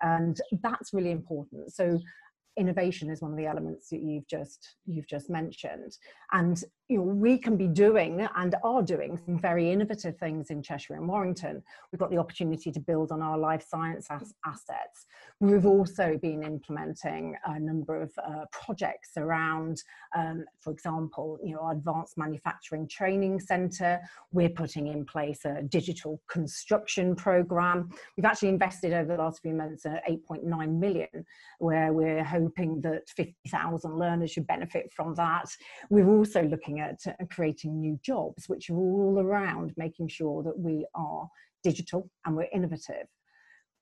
[0.02, 1.72] And that's really important.
[1.72, 2.00] So
[2.56, 5.96] innovation is one of the elements that you've just you've just mentioned
[6.32, 10.62] and you know we can be doing and are doing some very innovative things in
[10.62, 11.62] cheshire and warrington.
[11.90, 15.06] We've got the opportunity to build on our life science as- assets.
[15.40, 19.82] We've also been implementing a number of uh, projects around
[20.14, 24.00] um, for example you know our advanced manufacturing training center
[24.32, 29.54] we're putting in place a digital construction program we've actually invested over the last few
[29.54, 31.24] months uh, 8.9 million
[31.58, 35.46] where we're hoping that 50,000 learners should benefit from that.
[35.90, 40.58] We're also looking at uh, creating new jobs, which are all around making sure that
[40.58, 41.28] we are
[41.64, 43.06] digital and we're innovative.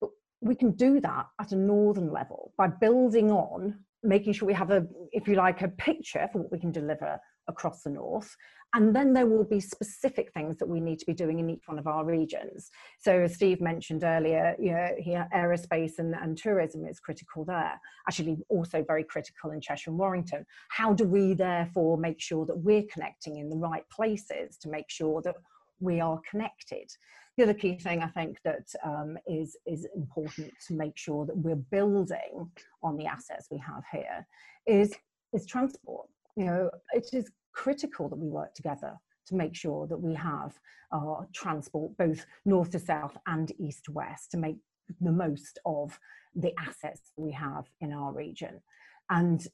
[0.01, 0.11] But
[0.41, 4.71] we can do that at a northern level by building on making sure we have
[4.71, 8.35] a, if you like, a picture for what we can deliver across the north.
[8.73, 11.67] And then there will be specific things that we need to be doing in each
[11.67, 12.71] one of our regions.
[13.01, 17.81] So as Steve mentioned earlier, you know, here, aerospace and, and tourism is critical there.
[18.09, 20.47] Actually also very critical in Cheshire and Warrington.
[20.71, 24.89] How do we therefore make sure that we're connecting in the right places to make
[24.89, 25.35] sure that
[25.81, 26.91] we are connected.
[27.37, 31.37] The other key thing I think that um, is is important to make sure that
[31.37, 32.51] we're building
[32.83, 34.27] on the assets we have here
[34.67, 34.95] is
[35.33, 36.09] is transport.
[36.37, 40.59] You know, it is critical that we work together to make sure that we have
[40.93, 44.57] our transport both north to south and east to west to make
[45.01, 45.99] the most of
[46.35, 48.61] the assets we have in our region.
[49.09, 49.47] And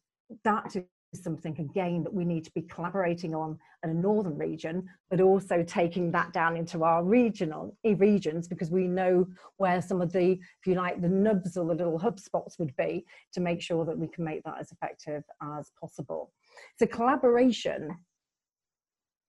[0.45, 0.85] that is
[1.23, 5.63] something again that we need to be collaborating on in a northern region, but also
[5.63, 10.33] taking that down into our regional eh, regions because we know where some of the,
[10.33, 13.85] if you like, the nubs or the little hub spots would be to make sure
[13.85, 15.23] that we can make that as effective
[15.59, 16.33] as possible.
[16.79, 17.97] So collaboration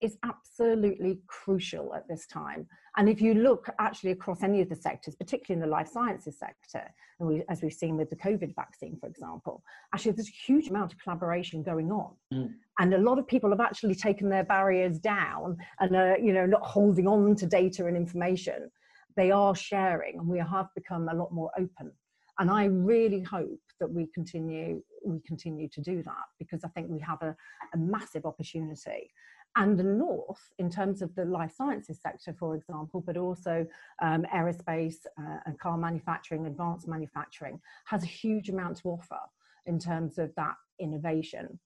[0.01, 2.67] is absolutely crucial at this time.
[2.97, 6.37] And if you look actually across any of the sectors, particularly in the life sciences
[6.37, 6.83] sector,
[7.19, 9.63] and we, as we've seen with the COVID vaccine, for example,
[9.93, 12.13] actually there's a huge amount of collaboration going on.
[12.33, 12.53] Mm.
[12.79, 16.45] And a lot of people have actually taken their barriers down and are, you know,
[16.45, 18.69] not holding on to data and information.
[19.15, 21.91] They are sharing and we have become a lot more open.
[22.39, 26.89] And I really hope that we continue we continue to do that because I think
[26.89, 27.35] we have a,
[27.73, 29.11] a massive opportunity
[29.57, 33.65] and the north in terms of the life sciences sector, for example, but also
[34.01, 39.19] um, aerospace uh, and car manufacturing, advanced manufacturing, has a huge amount to offer
[39.65, 41.59] in terms of that innovation.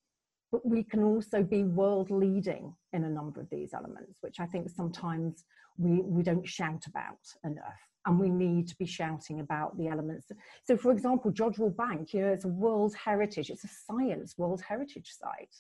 [0.54, 4.46] But we can also be world leading in a number of these elements, which I
[4.46, 5.44] think sometimes
[5.78, 7.91] we, we don't shout about enough.
[8.06, 10.32] And we need to be shouting about the elements.
[10.64, 14.62] So, for example, Jodrell Bank, you know, it's a World Heritage, it's a science World
[14.68, 15.56] Heritage site,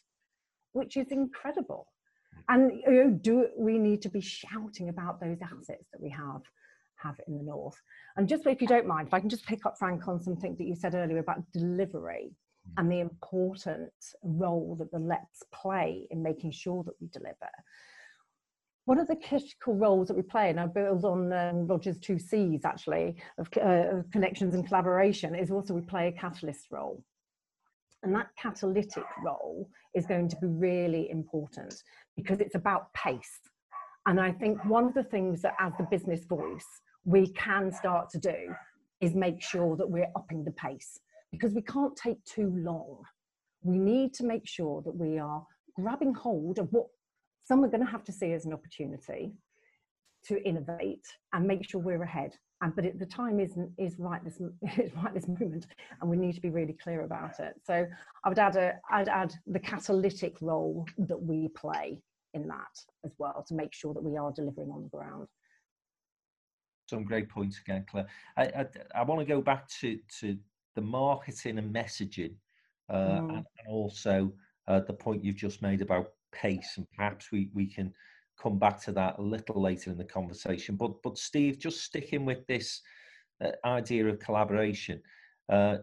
[0.73, 1.87] which is incredible
[2.49, 6.41] and you know, do we need to be shouting about those assets that we have
[6.95, 7.79] have in the north?
[8.17, 10.55] And just if you don't mind, if I can just pick up Frank on something
[10.57, 12.31] that you said earlier about delivery
[12.67, 12.73] mm.
[12.77, 13.91] and the important
[14.23, 17.49] role that the LEPs play in making sure that we deliver.
[18.85, 22.17] One of the critical roles that we play, and I build on um, Roger's two
[22.17, 27.03] C's actually, of, uh, of connections and collaboration, is also we play a catalyst role.
[28.03, 31.75] And that catalytic role is going to be really important
[32.15, 33.39] because it's about pace.
[34.07, 36.65] And I think one of the things that, as the business voice,
[37.05, 38.55] we can start to do
[38.99, 40.99] is make sure that we're upping the pace
[41.31, 43.03] because we can't take too long.
[43.61, 46.87] We need to make sure that we are grabbing hold of what
[47.51, 49.33] some are going to have to see as an opportunity
[50.23, 52.33] to innovate and make sure we're ahead.
[52.61, 54.39] And but it, the time isn't is right this
[54.77, 55.67] is right this moment,
[55.99, 57.55] and we need to be really clear about it.
[57.65, 57.85] So
[58.23, 62.01] I would add a I'd add the catalytic role that we play
[62.33, 65.27] in that as well to make sure that we are delivering on the ground.
[66.89, 68.07] Some great points again, Clare.
[68.37, 70.37] I, I, I want to go back to to
[70.75, 72.35] the marketing and messaging,
[72.87, 73.17] uh, mm.
[73.17, 74.31] and, and, also
[74.69, 77.93] uh, the point you've just made about pace, and perhaps we we can
[78.41, 80.75] come back to that a little later in the conversation.
[80.75, 82.81] But but Steve, just sticking with this
[83.43, 85.01] uh, idea of collaboration,
[85.49, 85.77] uh,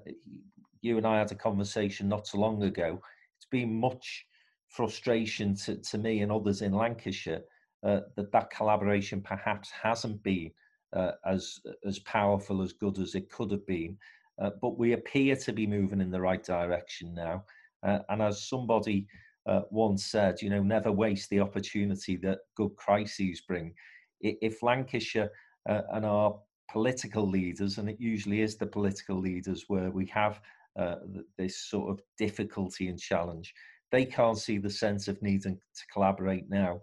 [0.81, 3.01] you and I had a conversation not so long ago.
[3.37, 4.27] It's been much
[4.69, 7.43] frustration to, to me and others in Lancashire
[7.83, 10.51] uh, that that collaboration perhaps hasn't been
[10.95, 13.97] uh, as as powerful as good as it could have been.
[14.41, 17.45] Uh, but we appear to be moving in the right direction now.
[17.83, 19.07] Uh, and as somebody
[19.49, 23.75] uh, once said, you know, never waste the opportunity that good crises bring.
[24.21, 25.31] If Lancashire
[25.69, 26.39] uh, and our
[26.71, 30.41] political leaders, and it usually is the political leaders where we have
[30.79, 30.97] uh,
[31.39, 33.55] this sort of difficulty and challenge,
[33.91, 36.81] they can't see the sense of needing to collaborate now.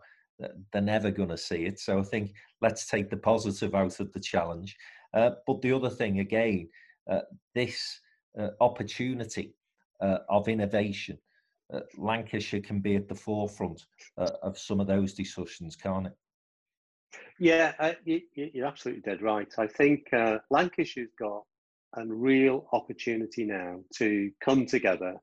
[0.73, 1.80] They're never going to see it.
[1.80, 4.75] So I think let's take the positive out of the challenge.
[5.13, 6.67] Uh, but the other thing, again,
[7.10, 7.21] uh,
[7.54, 8.01] this
[8.39, 9.54] uh, opportunity
[10.01, 11.17] of innovation
[11.73, 13.86] uh, Lancashire can be at the forefront
[14.17, 16.13] uh, of some of those discussions, can't it?
[17.39, 18.21] Yeah, uh, you,
[18.62, 19.51] are absolutely dead right.
[19.58, 21.43] I think uh, Lancashire's got
[21.95, 25.15] a real opportunity now to come together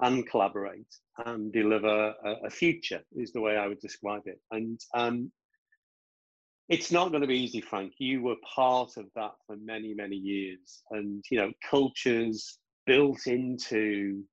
[0.00, 4.40] and collaborate and deliver a, a future, is the way I would describe it.
[4.50, 5.32] And um,
[6.68, 7.94] it's not going to be easy, Frank.
[7.98, 10.82] You were part of that for many, many years.
[10.90, 14.24] And, you know, cultures built into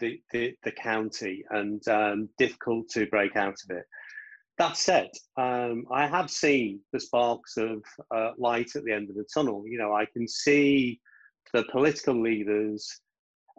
[0.00, 3.84] the, the, the county and um, difficult to break out of it.
[4.58, 7.82] That said, um, I have seen the sparks of
[8.14, 9.64] uh, light at the end of the tunnel.
[9.66, 11.00] You know, I can see
[11.54, 13.00] the political leaders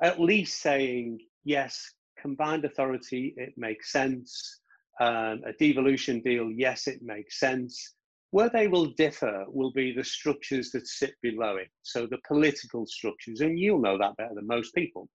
[0.01, 4.59] at least saying, yes, combined authority, it makes sense.
[4.99, 7.95] Um, a devolution deal, yes, it makes sense.
[8.31, 11.69] Where they will differ will be the structures that sit below it.
[11.81, 15.09] So the political structures, and you'll know that better than most people.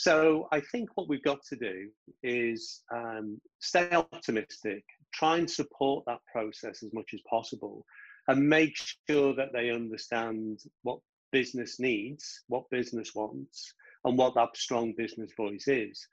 [0.00, 1.90] So I think what we've got to do
[2.22, 4.82] is um, stay optimistic,
[5.12, 7.84] try and support that process as much as possible,
[8.26, 11.00] and make sure that they understand what
[11.32, 13.74] business needs, what business wants,
[14.06, 16.08] and what that strong business voice is.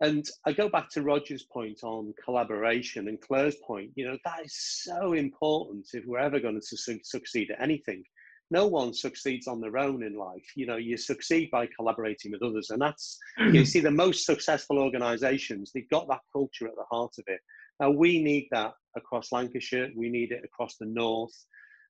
[0.00, 4.46] And I go back to Roger's point on collaboration and Clare's point, you know, that
[4.46, 8.02] is so important if we're ever going to su- succeed at anything
[8.50, 10.44] no one succeeds on their own in life.
[10.54, 12.70] You know, you succeed by collaborating with others.
[12.70, 13.18] And that's,
[13.52, 17.40] you see, the most successful organizations, they've got that culture at the heart of it.
[17.80, 21.34] Now, we need that across Lancashire, we need it across the north.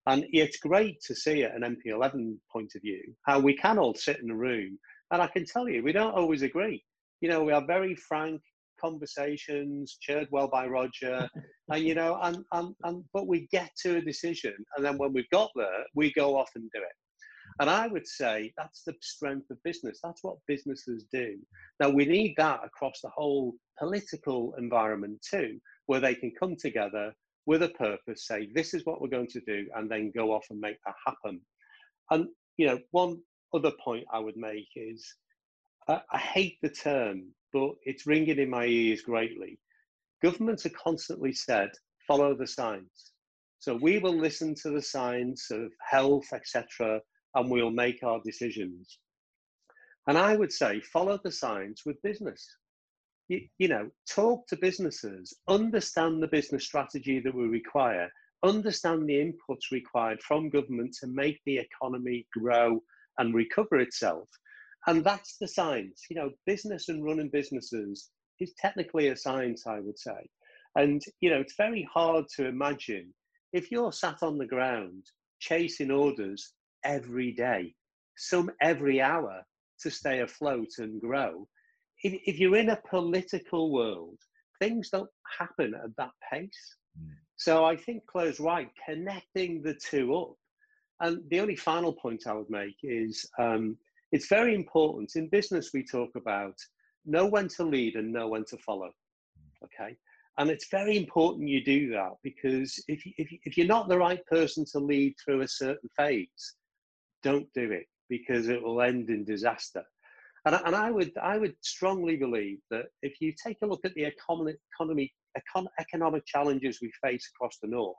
[0.06, 3.94] And it's great to see at an NP11 point of view how we can all
[3.94, 4.78] sit in a room.
[5.10, 6.84] And I can tell you, we don't always agree.
[7.20, 8.40] You know, we are very frank,
[8.80, 11.28] conversations, chaired well by Roger,
[11.70, 15.12] and you know, and, and and but we get to a decision, and then when
[15.12, 16.96] we've got there, we go off and do it.
[17.58, 20.00] And I would say that's the strength of business.
[20.02, 21.36] That's what businesses do.
[21.80, 27.14] Now we need that across the whole political environment too, where they can come together
[27.46, 30.46] with a purpose, say this is what we're going to do, and then go off
[30.50, 31.40] and make that happen.
[32.10, 33.20] And you know, one
[33.54, 35.06] other point I would make is
[35.88, 39.58] I, I hate the term but it's ringing in my ears greatly.
[40.22, 41.70] Governments have constantly said,
[42.06, 43.12] follow the signs.
[43.60, 47.00] So we will listen to the signs of health, etc.,
[47.34, 48.98] and we'll make our decisions.
[50.06, 52.46] And I would say, follow the signs with business.
[53.28, 58.10] You, you know, talk to businesses, understand the business strategy that we require,
[58.44, 62.82] understand the inputs required from government to make the economy grow
[63.18, 64.28] and recover itself,
[64.86, 66.04] and that's the science.
[66.08, 68.10] You know, business and running businesses
[68.40, 70.28] is technically a science, I would say.
[70.76, 73.12] And, you know, it's very hard to imagine
[73.52, 75.04] if you're sat on the ground
[75.40, 76.52] chasing orders
[76.84, 77.74] every day,
[78.16, 79.42] some every hour
[79.80, 81.48] to stay afloat and grow.
[82.02, 84.18] If, if you're in a political world,
[84.60, 86.76] things don't happen at that pace.
[87.00, 87.10] Mm.
[87.36, 90.34] So I think Clare's right, connecting the two up.
[91.00, 93.76] And the only final point I would make is um,
[94.12, 95.70] it's very important in business.
[95.72, 96.54] We talk about
[97.04, 98.90] know when to lead and know when to follow.
[99.64, 99.96] Okay,
[100.38, 104.24] and it's very important you do that because if if if you're not the right
[104.26, 106.54] person to lead through a certain phase,
[107.22, 109.82] don't do it because it will end in disaster.
[110.44, 113.94] And, and I would I would strongly believe that if you take a look at
[113.94, 117.96] the economic economy econ, economic challenges we face across the north,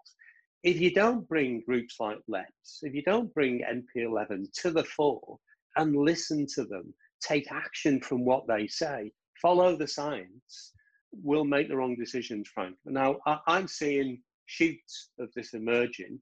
[0.64, 5.38] if you don't bring groups like LEPs, if you don't bring NP11 to the fore
[5.78, 9.11] and listen to them, take action from what they say,
[9.41, 10.73] follow the science,
[11.11, 12.75] we'll make the wrong decisions, Frank.
[12.86, 16.19] Now, I, I'm seeing shoots of this emerging,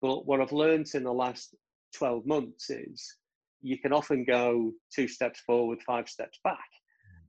[0.00, 1.54] but what I've learned in the last
[1.94, 3.16] 12 months is
[3.60, 6.58] you can often go two steps forward, five steps back.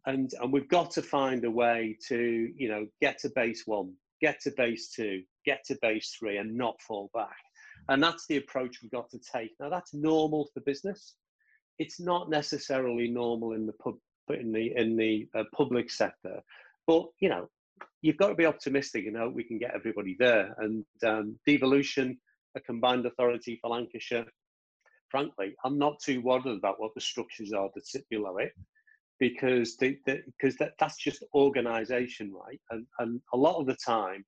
[0.06, 3.94] And, and we've got to find a way to, you know, get to base one,
[4.22, 7.38] get to base two, get to base three, and not fall back.
[7.90, 9.52] And that's the approach we've got to take.
[9.60, 11.16] Now, that's normal for business.
[11.80, 13.96] It's not necessarily normal in the pub,
[14.30, 16.42] in the in the uh, public sector,
[16.88, 17.50] but you know,
[18.02, 20.56] you've got to be optimistic and hope we can get everybody there.
[20.60, 22.18] And um, devolution,
[22.56, 24.26] a combined authority for Lancashire,
[25.10, 28.54] frankly, I'm not too worried about what the structures are that sit below it
[29.20, 32.60] because because that, that's just organization, right?
[32.72, 34.26] And, and a lot of the time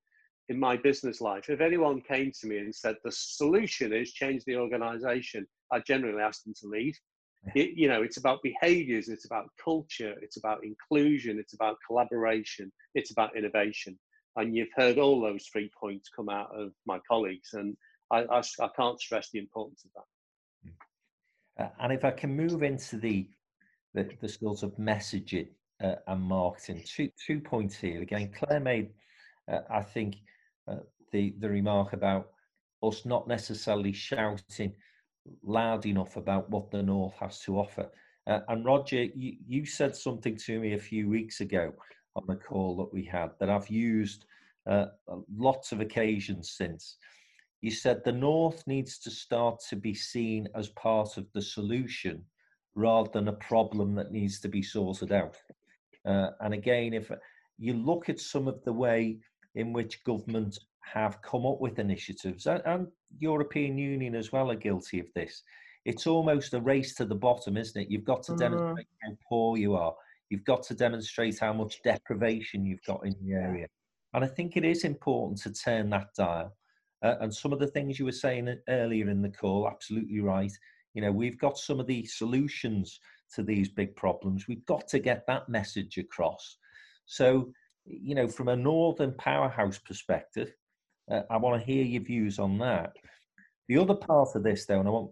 [0.49, 4.43] in my business life, if anyone came to me and said the solution is change
[4.45, 6.97] the organization, I generally ask them to leave.
[7.55, 12.71] It, you know, it's about behaviors, it's about culture, it's about inclusion, it's about collaboration,
[12.95, 13.99] it's about innovation.
[14.35, 17.77] And you've heard all those three points come out of my colleagues, and
[18.11, 21.65] I, I, I can't stress the importance of that.
[21.65, 23.27] Uh, and if I can move into the
[23.93, 25.47] the, the sort of messaging
[25.81, 28.01] uh, and marketing, two two points here.
[28.01, 28.89] Again, Clare made,
[29.49, 30.17] uh, I think,
[30.67, 30.79] uh,
[31.11, 32.31] the the remark about
[32.83, 34.73] us not necessarily shouting
[35.43, 37.89] loud enough about what the North has to offer.
[38.27, 41.73] Uh, and Roger, you, you said something to me a few weeks ago
[42.15, 44.25] on the call that we had that I've used
[44.67, 44.87] uh,
[45.35, 46.97] lots of occasions since.
[47.61, 52.23] You said the North needs to start to be seen as part of the solution
[52.75, 55.37] rather than a problem that needs to be sorted out.
[56.05, 57.11] Uh, and again, if
[57.57, 59.17] you look at some of the way
[59.55, 60.59] in which government
[60.93, 65.43] have come up with initiatives, and, and European Union as well are guilty of this.
[65.85, 67.91] It's almost a race to the bottom, isn't it?
[67.91, 68.39] You've got to mm-hmm.
[68.39, 69.93] demonstrate how poor you are.
[70.29, 73.67] You've got to demonstrate how much deprivation you've got in the area.
[74.13, 76.55] And I think it is important to turn that dial
[77.05, 80.51] uh, and some of the things you were saying earlier in the call, absolutely right.
[80.95, 82.99] You know, we've got some of the solutions
[83.35, 84.47] to these big problems.
[84.47, 86.57] We've got to get that message across.
[87.05, 87.51] So,
[87.85, 90.53] you know, from a northern powerhouse perspective,
[91.09, 92.93] uh, I want to hear your views on that.
[93.67, 95.11] The other part of this, though, and I want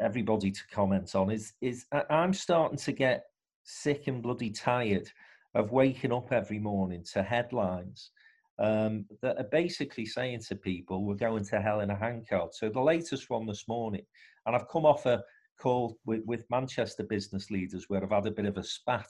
[0.00, 3.24] everybody to comment on, is is I'm starting to get
[3.64, 5.08] sick and bloody tired
[5.54, 8.10] of waking up every morning to headlines
[8.58, 12.54] um, that are basically saying to people, we're going to hell in a handcart.
[12.54, 14.02] So the latest one this morning,
[14.46, 15.22] and I've come off a
[15.58, 19.06] call with, with Manchester business leaders where I've had a bit of a spat.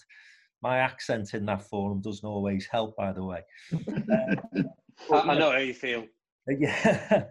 [0.62, 3.42] My accent in that forum doesn't always help, by the way.
[5.10, 6.06] Um, I, know how you feel.
[6.48, 7.28] Yeah,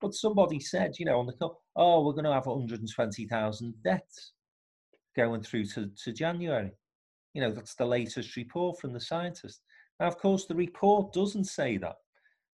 [0.00, 4.32] but somebody said, you know, on the call, oh, we're going to have 120,000 deaths
[5.16, 6.72] going through to, to January.
[7.34, 9.60] You know, that's the latest report from the scientists.
[10.00, 11.94] Now, of course, the report doesn't say that.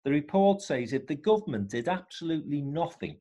[0.04, 3.18] The report says if the government did absolutely nothing,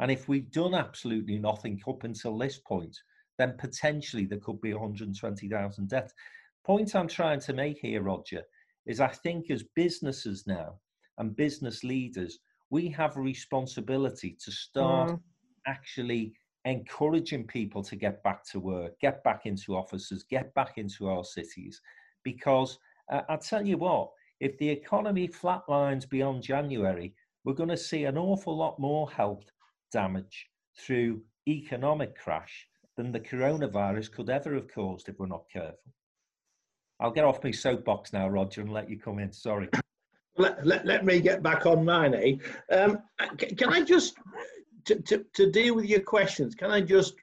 [0.00, 2.96] and if we'd done absolutely nothing up until this point,
[3.38, 6.14] then potentially there could be 120,000 deaths.
[6.64, 8.42] Point I'm trying to make here, Roger,
[8.86, 10.78] is I think as businesses now
[11.18, 12.38] and business leaders,
[12.70, 15.20] we have a responsibility to start mm.
[15.66, 21.08] actually encouraging people to get back to work, get back into offices, get back into
[21.08, 21.80] our cities,
[22.24, 22.78] because
[23.10, 24.10] uh, I tell you what,
[24.40, 27.14] if the economy flatlines beyond January,
[27.44, 29.50] we're going to see an awful lot more health
[29.92, 32.66] damage through economic crash
[32.96, 35.92] than the coronavirus could ever have caused if we're not careful.
[37.02, 39.32] I'll get off my soapbox now, Roger, and let you come in.
[39.32, 39.68] Sorry.
[40.38, 42.36] Let, let, let me get back on mine, eh?
[42.74, 42.98] Um,
[43.38, 44.14] can I just,
[44.86, 47.14] to, to, to deal with your questions, can I just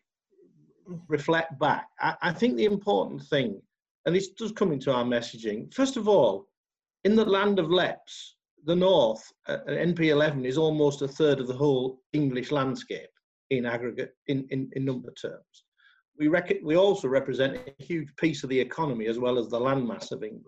[1.07, 1.87] reflect back?
[1.99, 3.61] I, I think the important thing
[4.05, 5.73] and this does come into our messaging.
[5.73, 6.47] First of all,
[7.03, 11.53] in the land of LEPs, the north, uh, NP11 is almost a third of the
[11.53, 13.09] whole English landscape
[13.49, 15.63] in aggregate, in, in, in number terms.
[16.19, 19.59] We, rec- we also represent a huge piece of the economy as well as the
[19.59, 20.45] landmass of England.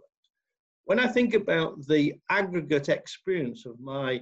[0.85, 4.21] When I think about the aggregate experience of my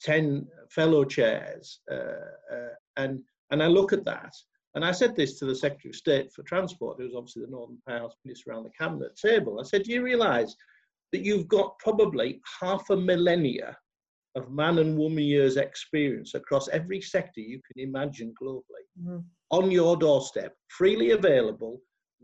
[0.00, 3.20] 10 fellow chairs, uh, uh, and,
[3.50, 4.32] and I look at that,
[4.74, 7.78] And I said this to the Secretary of State for Transport, who's obviously the Northern
[7.86, 9.60] Powerhouse Minister around the cabinet table.
[9.60, 10.56] I said, Do you realise
[11.12, 13.76] that you've got probably half a millennia
[14.34, 19.18] of man and woman years experience across every sector you can imagine globally mm-hmm.
[19.52, 21.80] On your doorstep, freely available,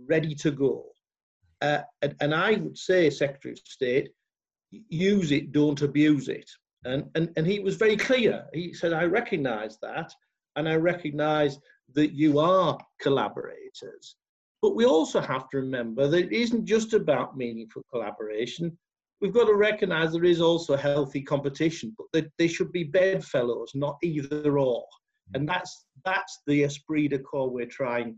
[0.07, 0.87] ready to go?
[1.61, 4.11] Uh, and, and I would say, Secretary of State,
[4.71, 6.51] use it, don't abuse it.
[6.85, 8.45] And, and, and he was very clear.
[8.53, 10.13] He said, I recognize that,
[10.57, 11.59] and I recognize
[11.95, 14.17] that you are collaborators.
[14.63, 18.77] But we also have to remember that it isn't just about meaningful collaboration.
[19.21, 23.73] We've got to recognize there is also healthy competition, but they, they should be bedfellows,
[23.75, 24.85] not either or.
[25.35, 28.17] And that's, that's the esprit de corps we're trying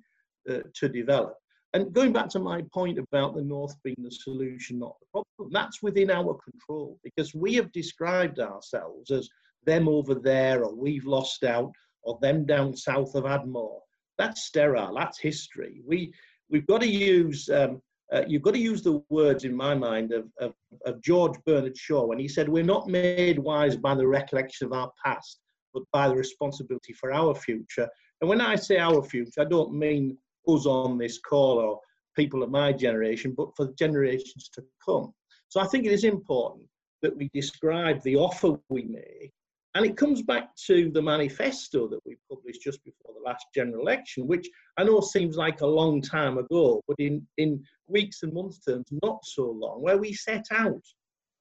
[0.48, 1.34] uh, to develop.
[1.72, 5.52] And going back to my point about the North being the solution, not the problem,
[5.52, 9.28] that's within our control because we have described ourselves as
[9.66, 13.82] them over there, or we've lost out, or them down south of Admore.
[14.18, 14.94] That's sterile.
[14.96, 15.82] That's history.
[15.86, 16.12] We
[16.48, 17.48] we've got to use.
[17.48, 17.80] Um,
[18.12, 20.52] uh, you've got to use the words in my mind of, of,
[20.84, 24.72] of George Bernard Shaw when he said, We're not made wise by the recollection of
[24.72, 25.38] our past,
[25.73, 27.89] but by the responsibility for our future.
[28.21, 30.16] And when I say our future, I don't mean
[30.47, 31.81] us on this call or
[32.16, 35.12] people of my generation, but for generations to come.
[35.49, 36.66] So I think it is important
[37.03, 39.33] that we describe the offer we make.
[39.75, 43.83] And it comes back to the manifesto that we published just before the last general
[43.83, 48.33] election, which I know seems like a long time ago, but in, in weeks and
[48.33, 50.83] months terms, not so long, where we set out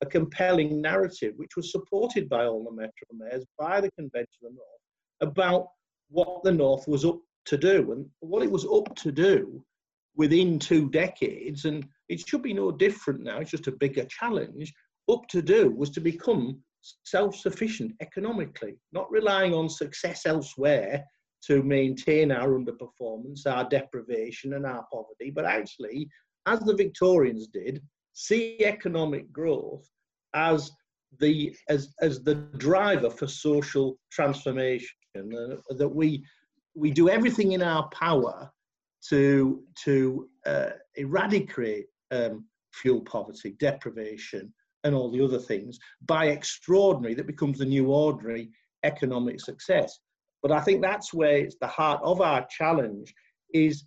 [0.01, 4.51] a compelling narrative, which was supported by all the Metro mayors, by the Convention of
[4.51, 5.67] the North, about
[6.09, 9.63] what the North was up to do and what it was up to do
[10.15, 14.73] within two decades, and it should be no different now, it's just a bigger challenge,
[15.09, 16.61] up to do was to become
[17.03, 21.03] self sufficient economically, not relying on success elsewhere
[21.41, 26.07] to maintain our underperformance, our deprivation, and our poverty, but actually,
[26.45, 27.81] as the Victorians did,
[28.13, 29.89] see economic growth
[30.33, 30.71] as
[31.19, 34.87] the as as the driver for social transformation,
[35.17, 36.23] uh, that we
[36.75, 38.51] we do everything in our power
[39.09, 44.53] to to uh, eradicate um, fuel poverty, deprivation,
[44.83, 48.49] and all the other things by extraordinary that becomes the new ordinary
[48.83, 49.99] economic success.
[50.41, 53.13] But I think that's where it's the heart of our challenge
[53.53, 53.83] is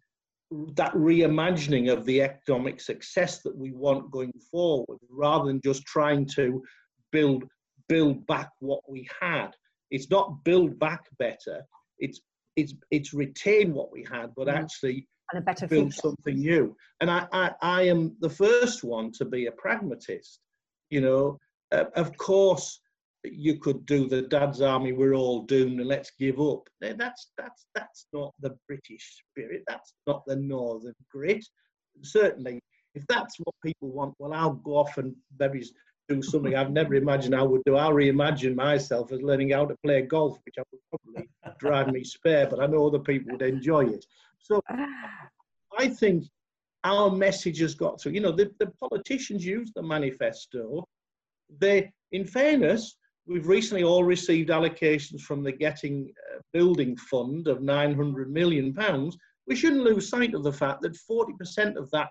[0.74, 6.26] that reimagining of the economic success that we want going forward, rather than just trying
[6.36, 6.62] to
[7.11, 7.44] build
[7.88, 9.48] build back what we had.
[9.90, 11.62] It's not build back better.
[11.98, 12.20] It's
[12.57, 14.55] it's it's retain what we had, but mm.
[14.55, 16.09] actually and a better build future.
[16.09, 16.76] something new.
[17.00, 20.40] And I, I, I am the first one to be a pragmatist.
[20.90, 21.38] You know,
[21.72, 22.80] uh, of course,
[23.24, 26.68] you could do the dad's army, we're all doomed, and let's give up.
[26.80, 29.62] That's that's that's not the British spirit.
[29.68, 31.44] That's not the Northern grit.
[32.02, 32.60] Certainly,
[32.94, 35.64] if that's what people want, well, I'll go off and maybe
[36.08, 37.76] do something I've never imagined I would do.
[37.76, 42.04] I'll reimagine myself as learning how to play golf, which I would probably drive me
[42.04, 44.04] spare, but I know other people would enjoy it.
[44.38, 44.60] So
[45.78, 46.24] I think
[46.84, 48.12] our message has got through.
[48.12, 50.86] You know, the, the politicians use the manifesto.
[51.58, 52.96] They, in fairness,
[53.26, 59.16] we've recently all received allocations from the Getting uh, Building Fund of 900 million pounds.
[59.46, 62.08] We shouldn't lose sight of the fact that 40% of that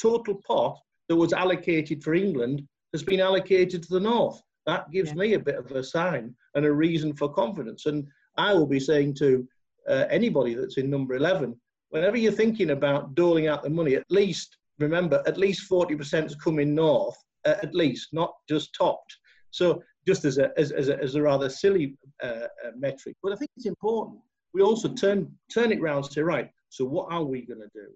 [0.00, 0.78] total pot
[1.08, 4.40] that was allocated for England has been allocated to the north.
[4.66, 5.16] That gives yeah.
[5.16, 7.86] me a bit of a sign and a reason for confidence.
[7.86, 9.46] And I will be saying to
[9.88, 11.58] uh, anybody that's in number 11,
[11.90, 16.34] whenever you're thinking about doling out the money, at least remember, at least 40% is
[16.34, 19.16] coming north, uh, at least, not just topped.
[19.50, 23.32] So just as a, as, as a, as a rather silly uh, uh metric, but
[23.32, 24.18] I think it's important.
[24.54, 27.88] We also turn, turn it and say, right, so what are we going to do?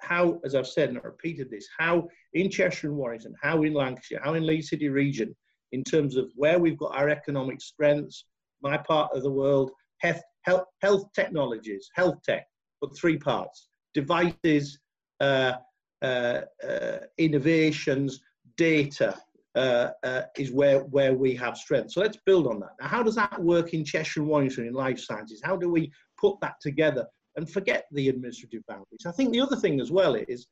[0.00, 3.74] How, as I've said and I repeated this, how in Cheshire and Warrington, how in
[3.74, 5.36] Lancashire, how in Leeds City region,
[5.72, 8.24] in terms of where we've got our economic strengths,
[8.62, 12.46] my part of the world, health, health, health technologies, health tech,
[12.80, 14.78] but three parts devices,
[15.20, 15.54] uh,
[16.02, 18.20] uh, uh, innovations,
[18.56, 19.16] data
[19.58, 21.90] uh, uh, is where, where we have strength.
[21.92, 22.74] So let's build on that.
[22.80, 25.40] Now, how does that work in Cheshire and Warrington in life sciences?
[25.42, 27.04] How do we put that together
[27.36, 29.06] and forget the administrative boundaries?
[29.06, 30.46] I think the other thing as well is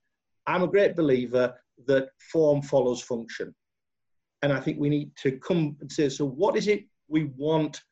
[0.46, 1.54] I'm a great believer
[1.86, 3.54] that form follows function.
[4.42, 7.82] And I think we need to come and say, so what is it we want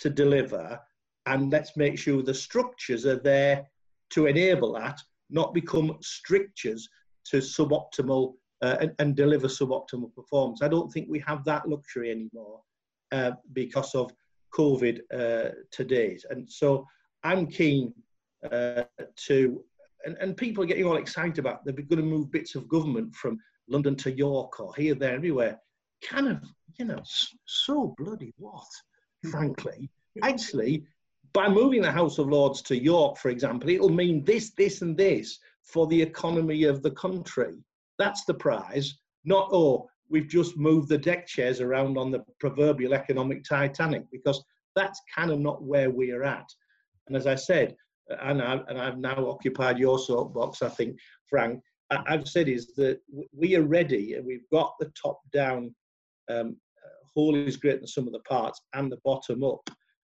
[0.00, 0.80] to deliver?
[1.26, 3.66] And let's make sure the structures are there
[4.10, 4.98] to enable that,
[5.30, 6.88] not become strictures
[7.26, 10.60] to suboptimal uh, and, and, deliver suboptimal performance.
[10.62, 12.60] I don't think we have that luxury anymore
[13.12, 14.12] uh, because of
[14.54, 16.24] COVID uh, to date.
[16.30, 16.86] And so
[17.22, 17.94] I'm keen
[18.50, 18.82] uh,
[19.26, 19.64] to,
[20.04, 23.14] and, and people are getting all excited about they're going to move bits of government
[23.14, 23.38] from
[23.68, 25.58] London to York or here, there, everywhere.
[26.02, 26.42] Kind of,
[26.78, 27.00] you know,
[27.46, 28.66] so bloody what,
[29.30, 29.90] frankly.
[30.22, 30.84] Actually,
[31.32, 34.96] by moving the House of Lords to York, for example, it'll mean this, this, and
[34.96, 37.62] this for the economy of the country.
[38.00, 42.94] That's the prize, not, oh, we've just moved the deck chairs around on the proverbial
[42.94, 44.42] economic Titanic, because
[44.74, 46.46] that's kind of not where we're at.
[47.06, 47.76] And as I said,
[48.22, 50.98] and, I, and I've now occupied your soapbox, I think,
[51.28, 53.00] Frank, I, have said is that
[53.36, 55.74] we are ready and we've got the top down
[56.30, 56.56] um,
[57.14, 59.68] whole is greater than some of the parts and the bottom up.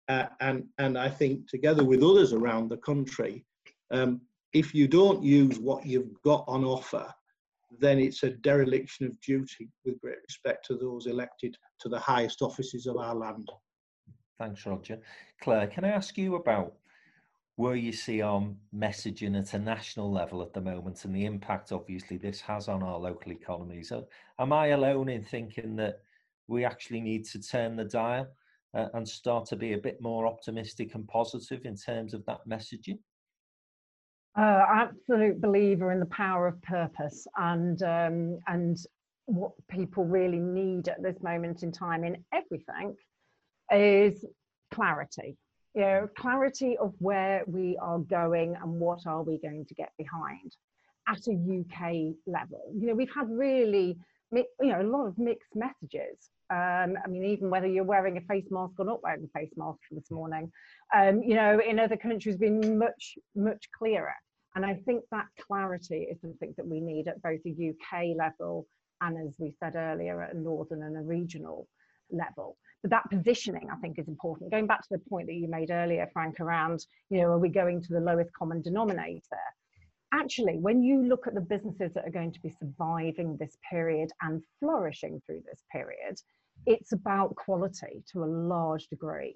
[0.09, 3.45] Uh, and, and I think together with others around the country,
[3.89, 4.21] um,
[4.53, 7.11] if you don't use what you've got on offer,
[7.77, 12.41] then it's a dereliction of duty with great respect to those elected to the highest
[12.41, 13.47] offices of our land.
[14.37, 14.99] Thanks, Roger.
[15.41, 16.73] Clare, can I ask you about
[17.57, 18.41] where you see our
[18.73, 22.81] messaging at a national level at the moment and the impact obviously this has on
[22.81, 23.91] our local economies?
[24.39, 25.99] Am I alone in thinking that
[26.47, 28.27] we actually need to turn the dial
[28.73, 32.39] uh, and start to be a bit more optimistic and positive in terms of that
[32.47, 32.99] messaging?
[34.37, 38.77] Uh, absolute believer in the power of purpose and um, and
[39.25, 42.95] what people really need at this moment in time in everything
[43.71, 44.25] is
[44.71, 45.37] clarity.
[45.75, 49.91] You know, clarity of where we are going and what are we going to get
[49.97, 50.55] behind
[51.07, 52.71] at a UK level.
[52.75, 53.97] You know, we've had really,
[54.31, 56.29] you know, a lot of mixed messages.
[56.51, 59.51] Um, I mean, even whether you're wearing a face mask or not wearing a face
[59.55, 60.51] mask this morning,
[60.95, 64.15] um, you know, in other countries been much, much clearer.
[64.55, 68.65] And I think that clarity is something that we need at both a UK level
[69.01, 71.67] and, as we said earlier, at a northern and a regional
[72.11, 72.57] level.
[72.81, 74.51] But that positioning, I think, is important.
[74.51, 77.49] Going back to the point that you made earlier, Frank, around, you know, are we
[77.49, 79.21] going to the lowest common denominator?
[80.11, 84.09] Actually, when you look at the businesses that are going to be surviving this period
[84.21, 86.21] and flourishing through this period, mm.
[86.65, 89.35] it's about quality to a large degree.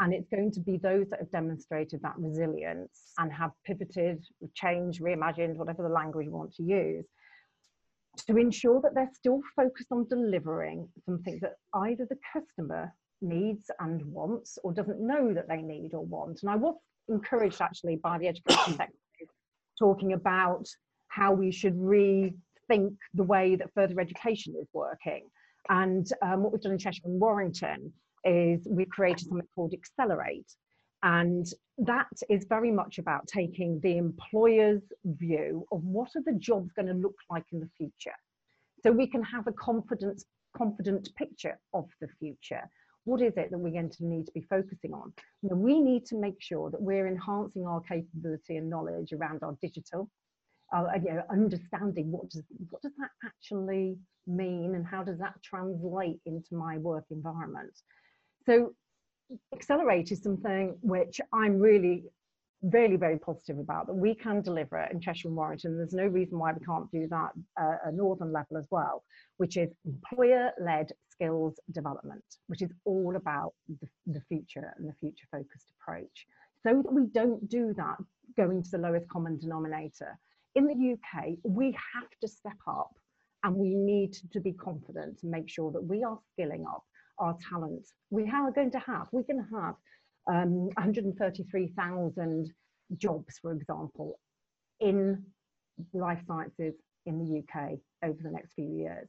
[0.00, 5.00] And it's going to be those that have demonstrated that resilience and have pivoted, changed,
[5.00, 7.04] reimagined, whatever the language you want to use,
[8.26, 14.04] to ensure that they're still focused on delivering something that either the customer needs and
[14.06, 16.40] wants or doesn't know that they need or want.
[16.42, 16.76] And I was
[17.08, 18.98] encouraged actually by the education sector
[19.78, 20.66] talking about
[21.08, 25.28] how we should rethink the way that further education is working.
[25.68, 27.92] And um, what we've done in Cheshire and Warrington
[28.24, 30.50] is we've created something called Accelerate.
[31.02, 31.46] And
[31.78, 36.88] that is very much about taking the employer's view of what are the jobs going
[36.88, 38.16] to look like in the future.
[38.82, 40.24] So we can have a confident,
[40.56, 42.70] confident picture of the future.
[43.04, 45.12] What is it that we're going to need to be focusing on?
[45.42, 50.10] We need to make sure that we're enhancing our capability and knowledge around our digital,
[50.74, 55.34] uh, you know, understanding what does, what does that actually mean and how does that
[55.42, 57.78] translate into my work environment.
[58.46, 58.74] So
[59.54, 62.04] Accelerate is something which I'm really,
[62.62, 65.76] really very positive about that we can deliver in Cheshire and Warrington.
[65.76, 67.30] There's no reason why we can't do that
[67.60, 69.04] uh, at northern level as well,
[69.36, 75.26] which is employer-led skills development, which is all about the, the future and the future
[75.30, 76.26] focused approach.
[76.62, 77.96] So that we don't do that
[78.36, 80.18] going to the lowest common denominator.
[80.54, 82.90] In the UK, we have to step up
[83.42, 86.82] and we need to be confident and make sure that we are skilling up
[87.18, 87.86] our talent.
[88.10, 89.74] We are going to have, we can have
[90.26, 92.52] um, 133,000
[92.96, 94.18] jobs, for example,
[94.80, 95.22] in
[95.92, 96.74] life sciences
[97.06, 97.72] in the UK
[98.04, 99.08] over the next few years.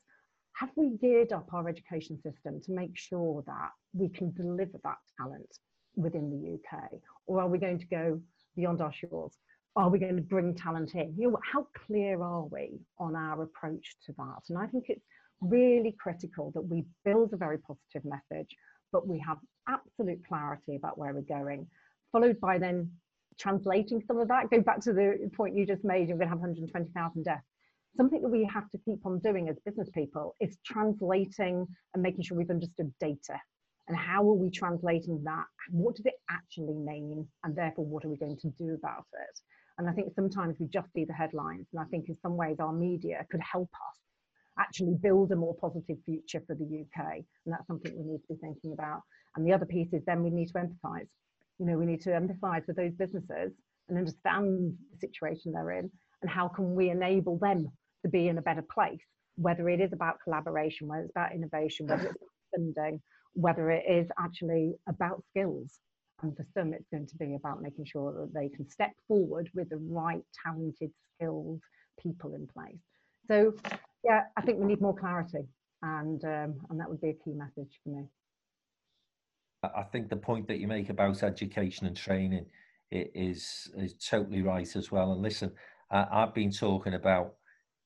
[0.53, 4.97] Have we geared up our education system to make sure that we can deliver that
[5.17, 5.49] talent
[5.95, 6.89] within the UK?
[7.27, 8.21] Or are we going to go
[8.55, 9.37] beyond our shores?
[9.75, 11.13] Are we going to bring talent in?
[11.17, 14.43] You know, how clear are we on our approach to that?
[14.49, 15.05] And I think it's
[15.41, 18.55] really critical that we build a very positive message,
[18.91, 21.67] but we have absolute clarity about where we're going,
[22.11, 22.91] followed by then
[23.39, 24.49] translating some of that.
[24.49, 27.43] Go back to the point you just made, you're going to have 120,000 deaths.
[27.97, 32.23] Something that we have to keep on doing as business people is translating and making
[32.23, 33.39] sure we've understood data.
[33.87, 35.45] And how are we translating that?
[35.69, 37.27] What does it actually mean?
[37.43, 39.39] And therefore, what are we going to do about it?
[39.77, 41.67] And I think sometimes we just see the headlines.
[41.71, 43.99] And I think in some ways, our media could help us
[44.59, 47.05] actually build a more positive future for the UK.
[47.45, 49.01] And that's something we need to be thinking about.
[49.35, 51.07] And the other piece is then we need to empathise.
[51.59, 53.53] You know, we need to empathise with those businesses
[53.87, 55.91] and understand the situation they're in
[56.21, 57.69] and how can we enable them
[58.03, 58.99] to be in a better place,
[59.35, 62.23] whether it is about collaboration, whether it's about innovation, whether it's
[62.55, 63.01] funding,
[63.33, 65.79] whether it is actually about skills.
[66.21, 69.49] and for some, it's going to be about making sure that they can step forward
[69.53, 71.59] with the right talented, skilled
[72.01, 72.79] people in place.
[73.27, 73.53] So,
[74.05, 75.47] yeah, I think we need more clarity,
[75.81, 78.03] and um, and that would be a key message for me.
[79.63, 82.45] I think the point that you make about education and training
[82.91, 85.11] is is totally right as well.
[85.11, 85.51] And listen,
[85.89, 87.33] I, I've been talking about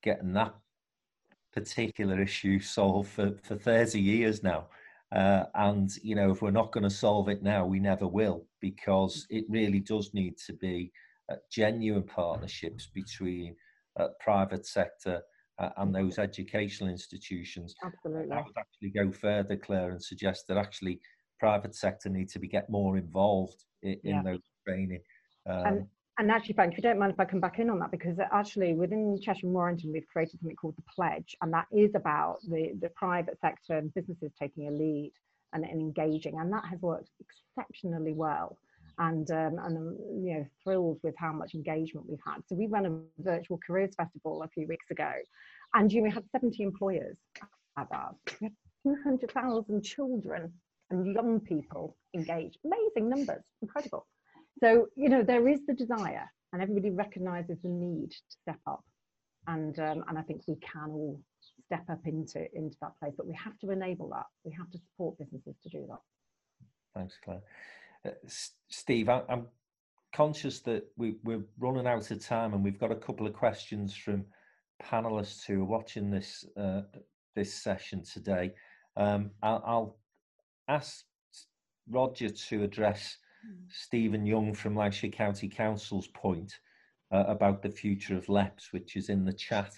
[0.04, 0.54] getting that
[1.54, 4.68] particular issue solved for, for 30 years now.
[5.12, 8.46] Uh, and you know, if we're not going to solve it now, we never will,
[8.60, 10.92] because it really does need to be
[11.32, 13.56] uh, genuine partnerships between
[13.98, 15.22] uh, private sector
[15.60, 17.76] uh, and those educational institutions.
[17.84, 18.32] Absolutely.
[18.32, 21.00] I would actually go further, Clare, and suggest that actually
[21.40, 24.24] private sector need to be get more involved in, in yeah.
[24.24, 25.02] those training.
[25.50, 25.88] Um, and,
[26.18, 28.18] and actually, Frank, if you don't mind if I come back in on that, because
[28.32, 32.40] actually within Cheshire and Warrington, we've created something called the Pledge, and that is about
[32.44, 35.14] the, the private sector and businesses taking a lead
[35.54, 37.10] and, and engaging, and that has worked
[37.58, 38.58] exceptionally well.
[39.00, 42.42] And, um, and I'm you know, thrilled with how much engagement we've had.
[42.48, 45.12] So we ran a virtual careers festival a few weeks ago,
[45.74, 47.16] and you know, we had 70 employers
[47.78, 48.14] at that.
[48.42, 48.54] We had
[49.04, 50.54] 200,000 children
[50.90, 52.58] and young people engaged.
[52.66, 54.08] Amazing numbers, incredible.
[54.62, 58.84] So, you know, there is the desire and everybody recognizes the need to step up.
[59.48, 61.22] And, um, and I think we can all
[61.66, 64.26] step up into, into that place, but we have to enable that.
[64.44, 66.00] We have to support businesses to do that.
[66.96, 67.42] Thanks, Clare.
[68.06, 68.12] Uh,
[68.70, 69.48] Steve, I, am
[70.14, 73.96] conscious that we, we're running out of time and we've got a couple of questions
[73.96, 74.26] from
[74.82, 76.82] panelists who are watching this, uh,
[77.36, 78.54] this session today.
[78.96, 79.98] Um, I'll, I'll
[80.68, 81.04] ask
[81.90, 83.18] Roger to address
[83.70, 86.60] Stephen Young from Lancashire County Council's point
[87.12, 89.74] uh, about the future of LEPs, which is in the chat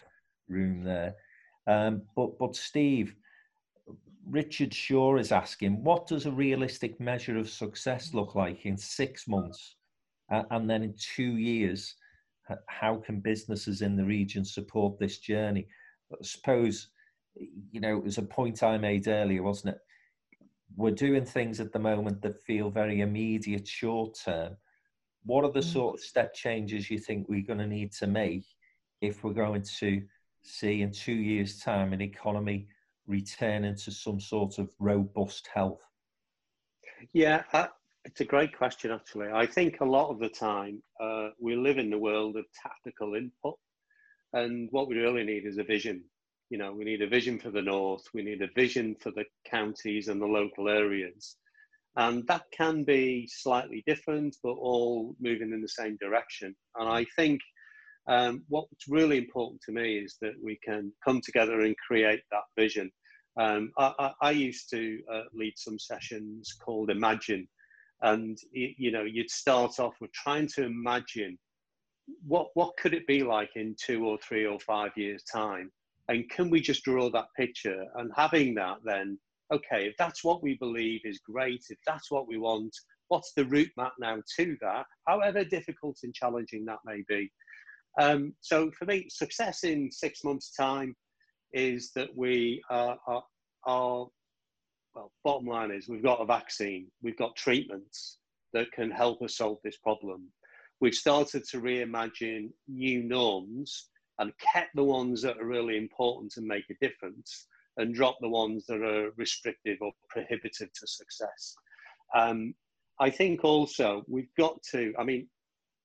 [0.47, 1.15] room there.
[1.67, 3.15] Um, but, but Steve,
[4.31, 9.27] Richard Shaw is asking, what does a realistic measure of success look like in six
[9.27, 9.75] months?
[10.31, 11.95] Uh, and then in two years,
[12.67, 15.67] how can businesses in the region support this journey?
[16.11, 16.87] I suppose,
[17.71, 19.81] you know, it was a point I made earlier, wasn't it?
[20.75, 24.55] we're doing things at the moment that feel very immediate, short term.
[25.23, 25.73] What are the mm.
[25.73, 28.45] sort of step changes you think we're going to need to make
[29.01, 30.01] if we're going to
[30.43, 32.67] see in two years' time an economy
[33.07, 35.81] returning to some sort of robust health?
[37.13, 37.67] Yeah, uh,
[38.05, 39.29] it's a great question, actually.
[39.33, 43.15] I think a lot of the time uh, we live in the world of tactical
[43.15, 43.55] input,
[44.33, 46.03] and what we really need is a vision
[46.51, 49.23] you know, we need a vision for the north, we need a vision for the
[49.49, 51.37] counties and the local areas.
[51.95, 56.53] And that can be slightly different, but all moving in the same direction.
[56.75, 57.39] And I think
[58.07, 62.43] um, what's really important to me is that we can come together and create that
[62.57, 62.91] vision.
[63.39, 67.47] Um, I, I, I, used to uh, lead some sessions called Imagine,
[68.01, 71.37] and you know, you'd start off with trying to imagine
[72.27, 75.71] what what could it be like in two or three or five years' time,
[76.09, 77.85] and can we just draw that picture?
[77.95, 79.17] And having that, then,
[79.53, 82.75] okay, if that's what we believe is great, if that's what we want,
[83.07, 87.31] what's the route map now to that, however difficult and challenging that may be?
[87.99, 90.95] Um, so for me, success in six months' time
[91.53, 93.23] is that we are, are,
[93.65, 94.07] are,
[94.95, 98.17] well, bottom line is we've got a vaccine, we've got treatments
[98.53, 100.27] that can help us solve this problem.
[100.79, 103.89] We've started to reimagine new norms
[104.19, 108.29] and kept the ones that are really important and make a difference and drop the
[108.29, 111.55] ones that are restrictive or prohibitive to success.
[112.15, 112.53] Um,
[112.99, 115.27] I think also we've got to, I mean,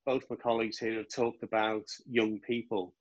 [0.07, 2.95] both my colleagues here have talked about young people.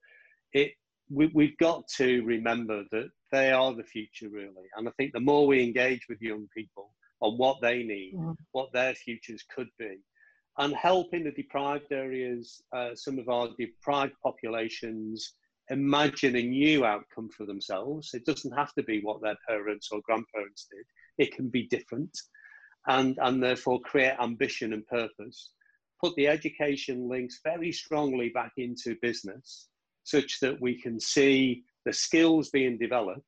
[0.54, 0.72] It,
[1.10, 4.68] we, we've got to remember that they are the future, really.
[4.76, 6.92] And I think the more we engage with young people
[7.22, 8.34] on what they need, yeah.
[8.52, 10.00] what their futures could be,
[10.58, 15.34] and help in the deprived areas, uh, some of our deprived populations
[15.70, 18.14] imagine a new outcome for themselves.
[18.14, 20.86] It doesn't have to be what their parents or grandparents did.
[21.26, 22.16] It can be different
[22.88, 25.52] and, and therefore create ambition and purpose.
[26.06, 29.70] Put the education links very strongly back into business
[30.04, 33.26] such that we can see the skills being developed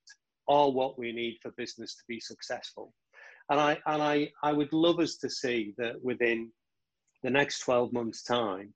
[0.48, 2.94] are what we need for business to be successful.
[3.50, 6.52] And I, and I, I would love us to see that within
[7.24, 8.76] the next 12 months' time,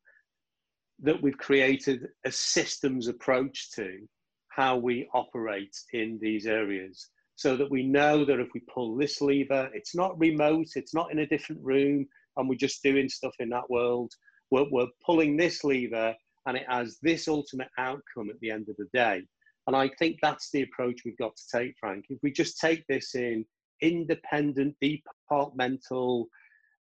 [1.04, 3.99] that we've created a systems approach to
[4.47, 9.22] how we operate in these areas so that we know that if we pull this
[9.22, 13.34] lever, it's not remote, it's not in a different room, and we're just doing stuff
[13.39, 14.11] in that world.
[14.49, 16.15] We're, we're pulling this lever
[16.45, 19.21] and it has this ultimate outcome at the end of the day.
[19.67, 22.05] And I think that's the approach we've got to take, Frank.
[22.09, 23.45] If we just take this in
[23.82, 26.27] independent, departmental,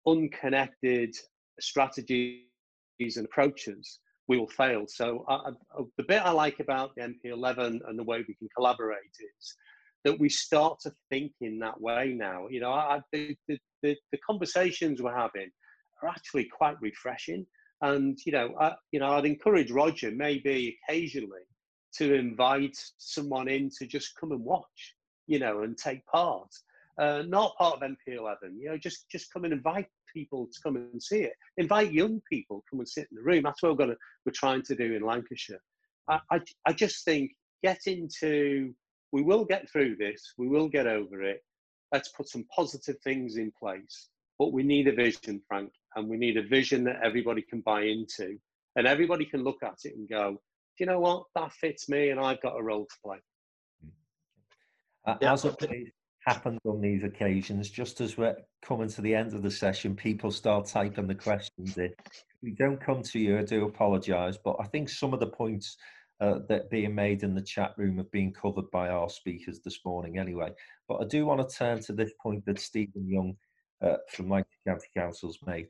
[0.06, 1.14] unconnected
[1.60, 2.42] strategies
[3.00, 4.84] and approaches, we will fail.
[4.88, 8.48] So I, I, the bit I like about the NP11 and the way we can
[8.56, 9.54] collaborate is
[10.04, 12.46] that we start to think in that way now.
[12.48, 15.50] You know, I, the, the, the, the conversations we're having
[16.02, 17.46] are actually quite refreshing.
[17.80, 21.42] And you know, I, you know, I'd encourage Roger maybe occasionally
[21.96, 24.94] to invite someone in to just come and watch,
[25.26, 26.48] you know, and take part.
[26.98, 30.76] Uh, not part of NP11, you know, just just come and invite people to come
[30.76, 31.32] and see it.
[31.56, 33.42] Invite young people to come and sit in the room.
[33.42, 35.60] That's what we're to we're trying to do in Lancashire.
[36.08, 38.74] I, I, I just think get into.
[39.12, 40.32] We will get through this.
[40.38, 41.42] We will get over it.
[41.92, 44.08] Let's put some positive things in place.
[44.38, 47.82] But we need a vision, Frank, and we need a vision that everybody can buy
[47.82, 48.38] into,
[48.76, 50.38] and everybody can look at it and go, Do
[50.84, 53.18] you know what, that fits me, and I've got a role to play.
[55.06, 55.32] Uh, yeah.
[55.32, 55.92] As it
[56.26, 60.30] happens on these occasions, just as we're coming to the end of the session, people
[60.30, 61.92] start typing the questions in.
[62.04, 65.26] If we don't come to you, I do apologise, but I think some of the
[65.26, 65.76] points
[66.20, 69.80] uh, that being made in the chat room have been covered by our speakers this
[69.84, 70.52] morning anyway.
[70.88, 73.36] But I do want to turn to this point that Stephen Young
[73.82, 75.68] uh, from Lancashire County Council's made.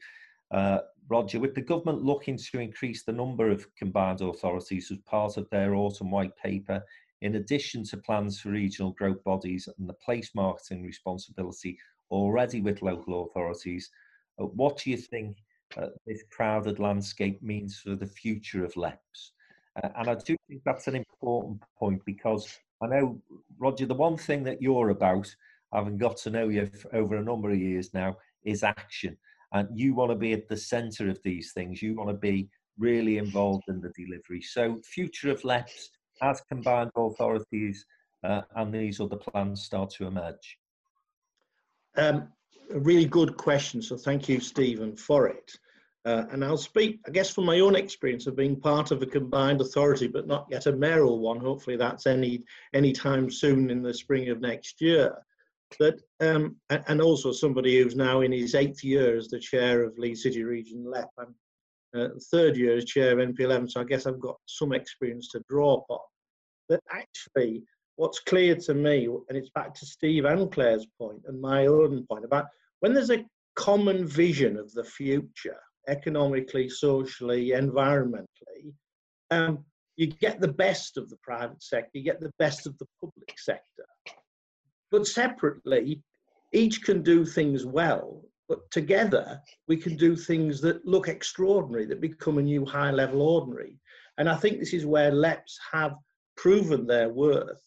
[0.50, 5.38] Uh, Roger, with the government looking to increase the number of combined authorities as part
[5.38, 6.82] of their autumn white paper,
[7.22, 11.78] in addition to plans for regional growth bodies and the place marketing responsibility
[12.10, 13.90] already with local authorities,
[14.38, 15.38] uh, what do you think
[15.78, 19.32] uh, this crowded landscape means for the future of LEPs?
[19.82, 23.20] Uh, and I do think that's an important point because I know,
[23.58, 25.34] Roger, the one thing that you're about,
[25.72, 29.16] having got to know you over a number of years now, is action
[29.52, 31.82] and you want to be at the center of these things.
[31.82, 32.48] You want to be
[32.78, 34.40] really involved in the delivery.
[34.40, 35.90] So, future of LEPs
[36.22, 37.84] as combined authorities
[38.24, 40.58] uh, and these other plans start to emerge.
[41.96, 42.28] Um,
[42.72, 43.82] a really good question.
[43.82, 45.52] So, thank you, Stephen, for it.
[46.04, 49.06] Uh, and I'll speak, I guess, from my own experience of being part of a
[49.06, 51.38] combined authority, but not yet a mayoral one.
[51.38, 52.42] Hopefully, that's any
[52.74, 55.16] any time soon in the spring of next year
[55.78, 59.98] that um, and also somebody who's now in his eighth year as the chair of
[59.98, 61.34] Leeds City Region LEP and
[61.94, 65.42] uh, third year as chair of NP11, so I guess I've got some experience to
[65.48, 65.98] draw upon.
[66.68, 67.62] But actually,
[67.96, 72.06] what's clear to me, and it's back to Steve and Clare's point and my own
[72.08, 72.46] point about
[72.80, 73.24] when there's a
[73.56, 78.72] common vision of the future, economically, socially, environmentally,
[79.30, 79.64] um,
[79.96, 83.38] you get the best of the private sector, you get the best of the public
[83.38, 83.86] sector.
[84.90, 86.02] But separately,
[86.52, 92.00] each can do things well, but together we can do things that look extraordinary, that
[92.00, 93.78] become a new high level ordinary.
[94.18, 95.92] And I think this is where LEPs have
[96.36, 97.62] proven their worth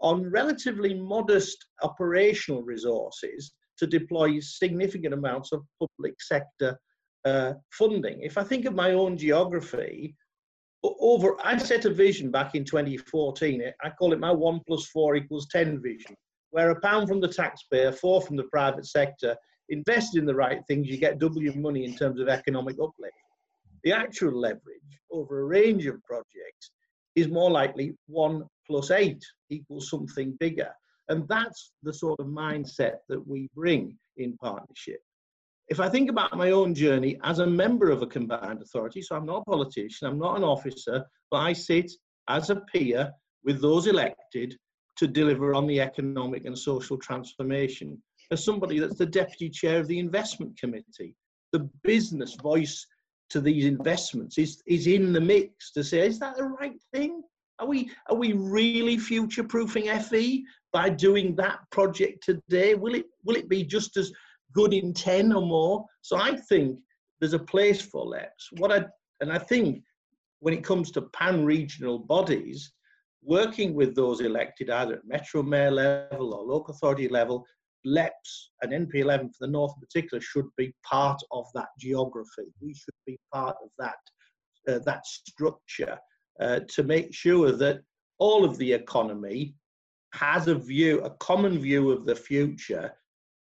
[0.00, 6.78] on relatively modest operational resources to deploy significant amounts of public sector
[7.24, 8.20] uh, funding.
[8.20, 10.16] If I think of my own geography,
[10.84, 13.62] over I set a vision back in 2014.
[13.82, 16.16] I call it my one plus four equals 10 vision
[16.52, 19.34] where a pound from the taxpayer, four from the private sector,
[19.70, 23.16] invested in the right things, you get double your money in terms of economic uplift.
[23.84, 26.70] The actual leverage over a range of projects
[27.16, 30.70] is more likely one plus eight equals something bigger.
[31.08, 35.00] And that's the sort of mindset that we bring in partnership.
[35.72, 39.16] If I think about my own journey as a member of a combined authority, so
[39.16, 41.90] I'm not a politician, I'm not an officer, but I sit
[42.28, 43.10] as a peer
[43.42, 44.54] with those elected
[44.98, 47.96] to deliver on the economic and social transformation.
[48.30, 51.16] As somebody that's the deputy chair of the investment committee,
[51.52, 52.86] the business voice
[53.30, 57.22] to these investments is, is in the mix to say, is that the right thing?
[57.60, 62.74] Are we, are we really future proofing FE by doing that project today?
[62.74, 64.12] Will it, will it be just as
[64.52, 65.84] good in 10 or more?
[66.02, 66.78] So I think
[67.20, 68.48] there's a place for LEPs.
[68.58, 68.84] What I,
[69.20, 69.82] and I think
[70.40, 72.72] when it comes to pan regional bodies,
[73.22, 77.46] working with those elected either at Metro Mayor level or local authority level,
[77.84, 82.52] LEPs and NP11 for the North in particular should be part of that geography.
[82.60, 83.98] We should be part of that,
[84.68, 85.98] uh, that structure
[86.40, 87.80] uh, to make sure that
[88.18, 89.54] all of the economy
[90.12, 92.92] has a view, a common view of the future,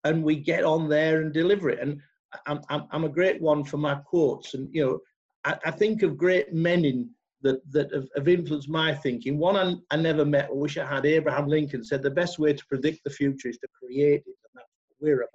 [0.03, 1.79] and we get on there and deliver it.
[1.79, 1.99] And
[2.47, 4.53] I'm, I'm, I'm a great one for my quotes.
[4.53, 4.99] And, you know,
[5.45, 7.09] I, I think of great men in
[7.41, 9.37] that, that have, have influenced my thinking.
[9.37, 12.53] One I, I, never met, I wish I had, Abraham Lincoln said the best way
[12.53, 15.31] to predict the future is to create it, and that's what we're about.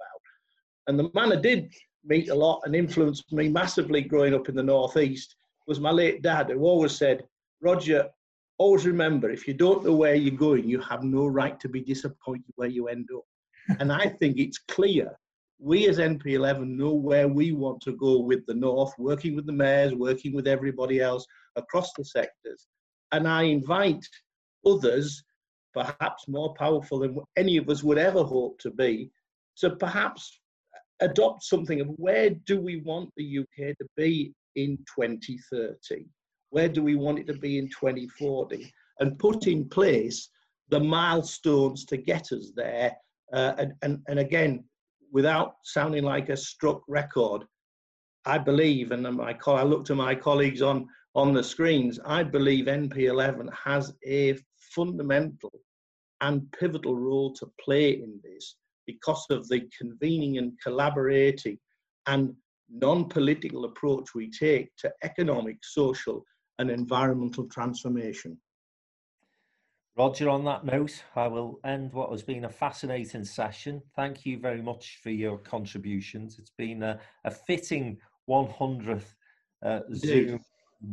[0.87, 1.73] And the man I did
[2.05, 5.35] meet a lot and influenced me massively growing up in the Northeast
[5.67, 7.23] was my late dad, who always said,
[7.61, 8.07] Roger,
[8.57, 11.81] always remember, if you don't know where you're going, you have no right to be
[11.81, 13.23] disappointed where you end up.
[13.79, 15.17] And I think it's clear
[15.59, 19.53] we as NP11 know where we want to go with the North, working with the
[19.53, 22.67] mayors, working with everybody else across the sectors.
[23.11, 24.05] And I invite
[24.65, 25.23] others,
[25.73, 29.09] perhaps more powerful than any of us would ever hope to be,
[29.57, 30.39] to perhaps
[30.99, 36.05] adopt something of where do we want the UK to be in 2030?
[36.49, 38.71] Where do we want it to be in 2040?
[38.99, 40.29] And put in place
[40.69, 42.95] the milestones to get us there.
[43.33, 44.63] Uh, and, and, and again,
[45.11, 47.43] without sounding like a struck record,
[48.25, 52.65] I believe, and my, I look to my colleagues on, on the screens, I believe
[52.65, 54.37] NP11 has a
[54.75, 55.51] fundamental
[56.21, 58.55] and pivotal role to play in this
[58.85, 61.57] because of the convening and collaborating
[62.07, 62.33] and
[62.69, 66.23] non-political approach we take to economic, social
[66.59, 68.37] and environmental transformation.
[69.97, 73.81] Roger, on that note, I will end what has been a fascinating session.
[73.95, 76.37] Thank you very much for your contributions.
[76.37, 77.97] It's been a, a fitting
[78.29, 79.01] 100th
[79.63, 80.39] uh, Zoom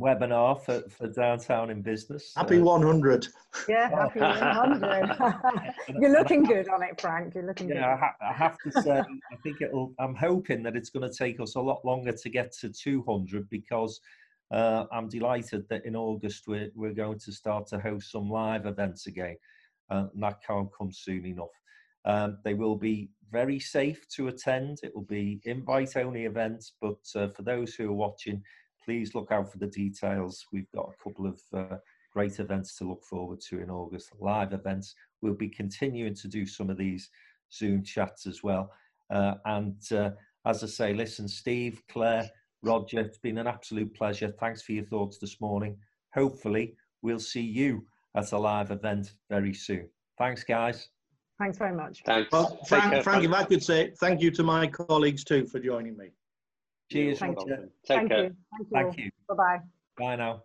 [0.00, 2.32] webinar for, for Downtown in Business.
[2.34, 3.26] Happy uh, 100.
[3.68, 5.34] Yeah, happy 100.
[6.00, 7.34] You're looking good on it, Frank.
[7.34, 7.84] You're looking yeah, good.
[7.84, 11.14] I, ha- I have to say, I think it'll, I'm hoping that it's going to
[11.14, 14.00] take us a lot longer to get to 200 because
[14.50, 18.66] uh, I'm delighted that in August we're, we're going to start to host some live
[18.66, 19.36] events again.
[19.90, 21.54] Uh, that can't come soon enough.
[22.04, 24.78] Um, they will be very safe to attend.
[24.82, 28.42] It will be invite only events, but uh, for those who are watching,
[28.84, 30.44] please look out for the details.
[30.52, 31.76] We've got a couple of uh,
[32.12, 34.94] great events to look forward to in August, live events.
[35.20, 37.10] We'll be continuing to do some of these
[37.52, 38.70] Zoom chats as well.
[39.10, 40.10] Uh, and uh,
[40.46, 42.28] as I say, listen, Steve, Clare,
[42.64, 44.32] Roger, it's been an absolute pleasure.
[44.40, 45.76] Thanks for your thoughts this morning.
[46.14, 47.86] Hopefully, we'll see you
[48.16, 49.88] at a live event very soon.
[50.18, 50.88] Thanks, guys.
[51.38, 52.02] Thanks very much.
[52.06, 52.30] Thanks.
[52.32, 55.58] Well, Frank, care, Frank, if I could say thank you to my colleagues too for
[55.58, 56.10] joining me.
[56.90, 57.18] Cheers.
[57.18, 57.56] Thank you.
[57.56, 58.24] Take Thank care.
[58.24, 58.36] You.
[58.52, 58.70] Thank you.
[58.72, 59.10] Thank you.
[59.28, 59.58] Bye-bye.
[59.98, 60.42] Bye now.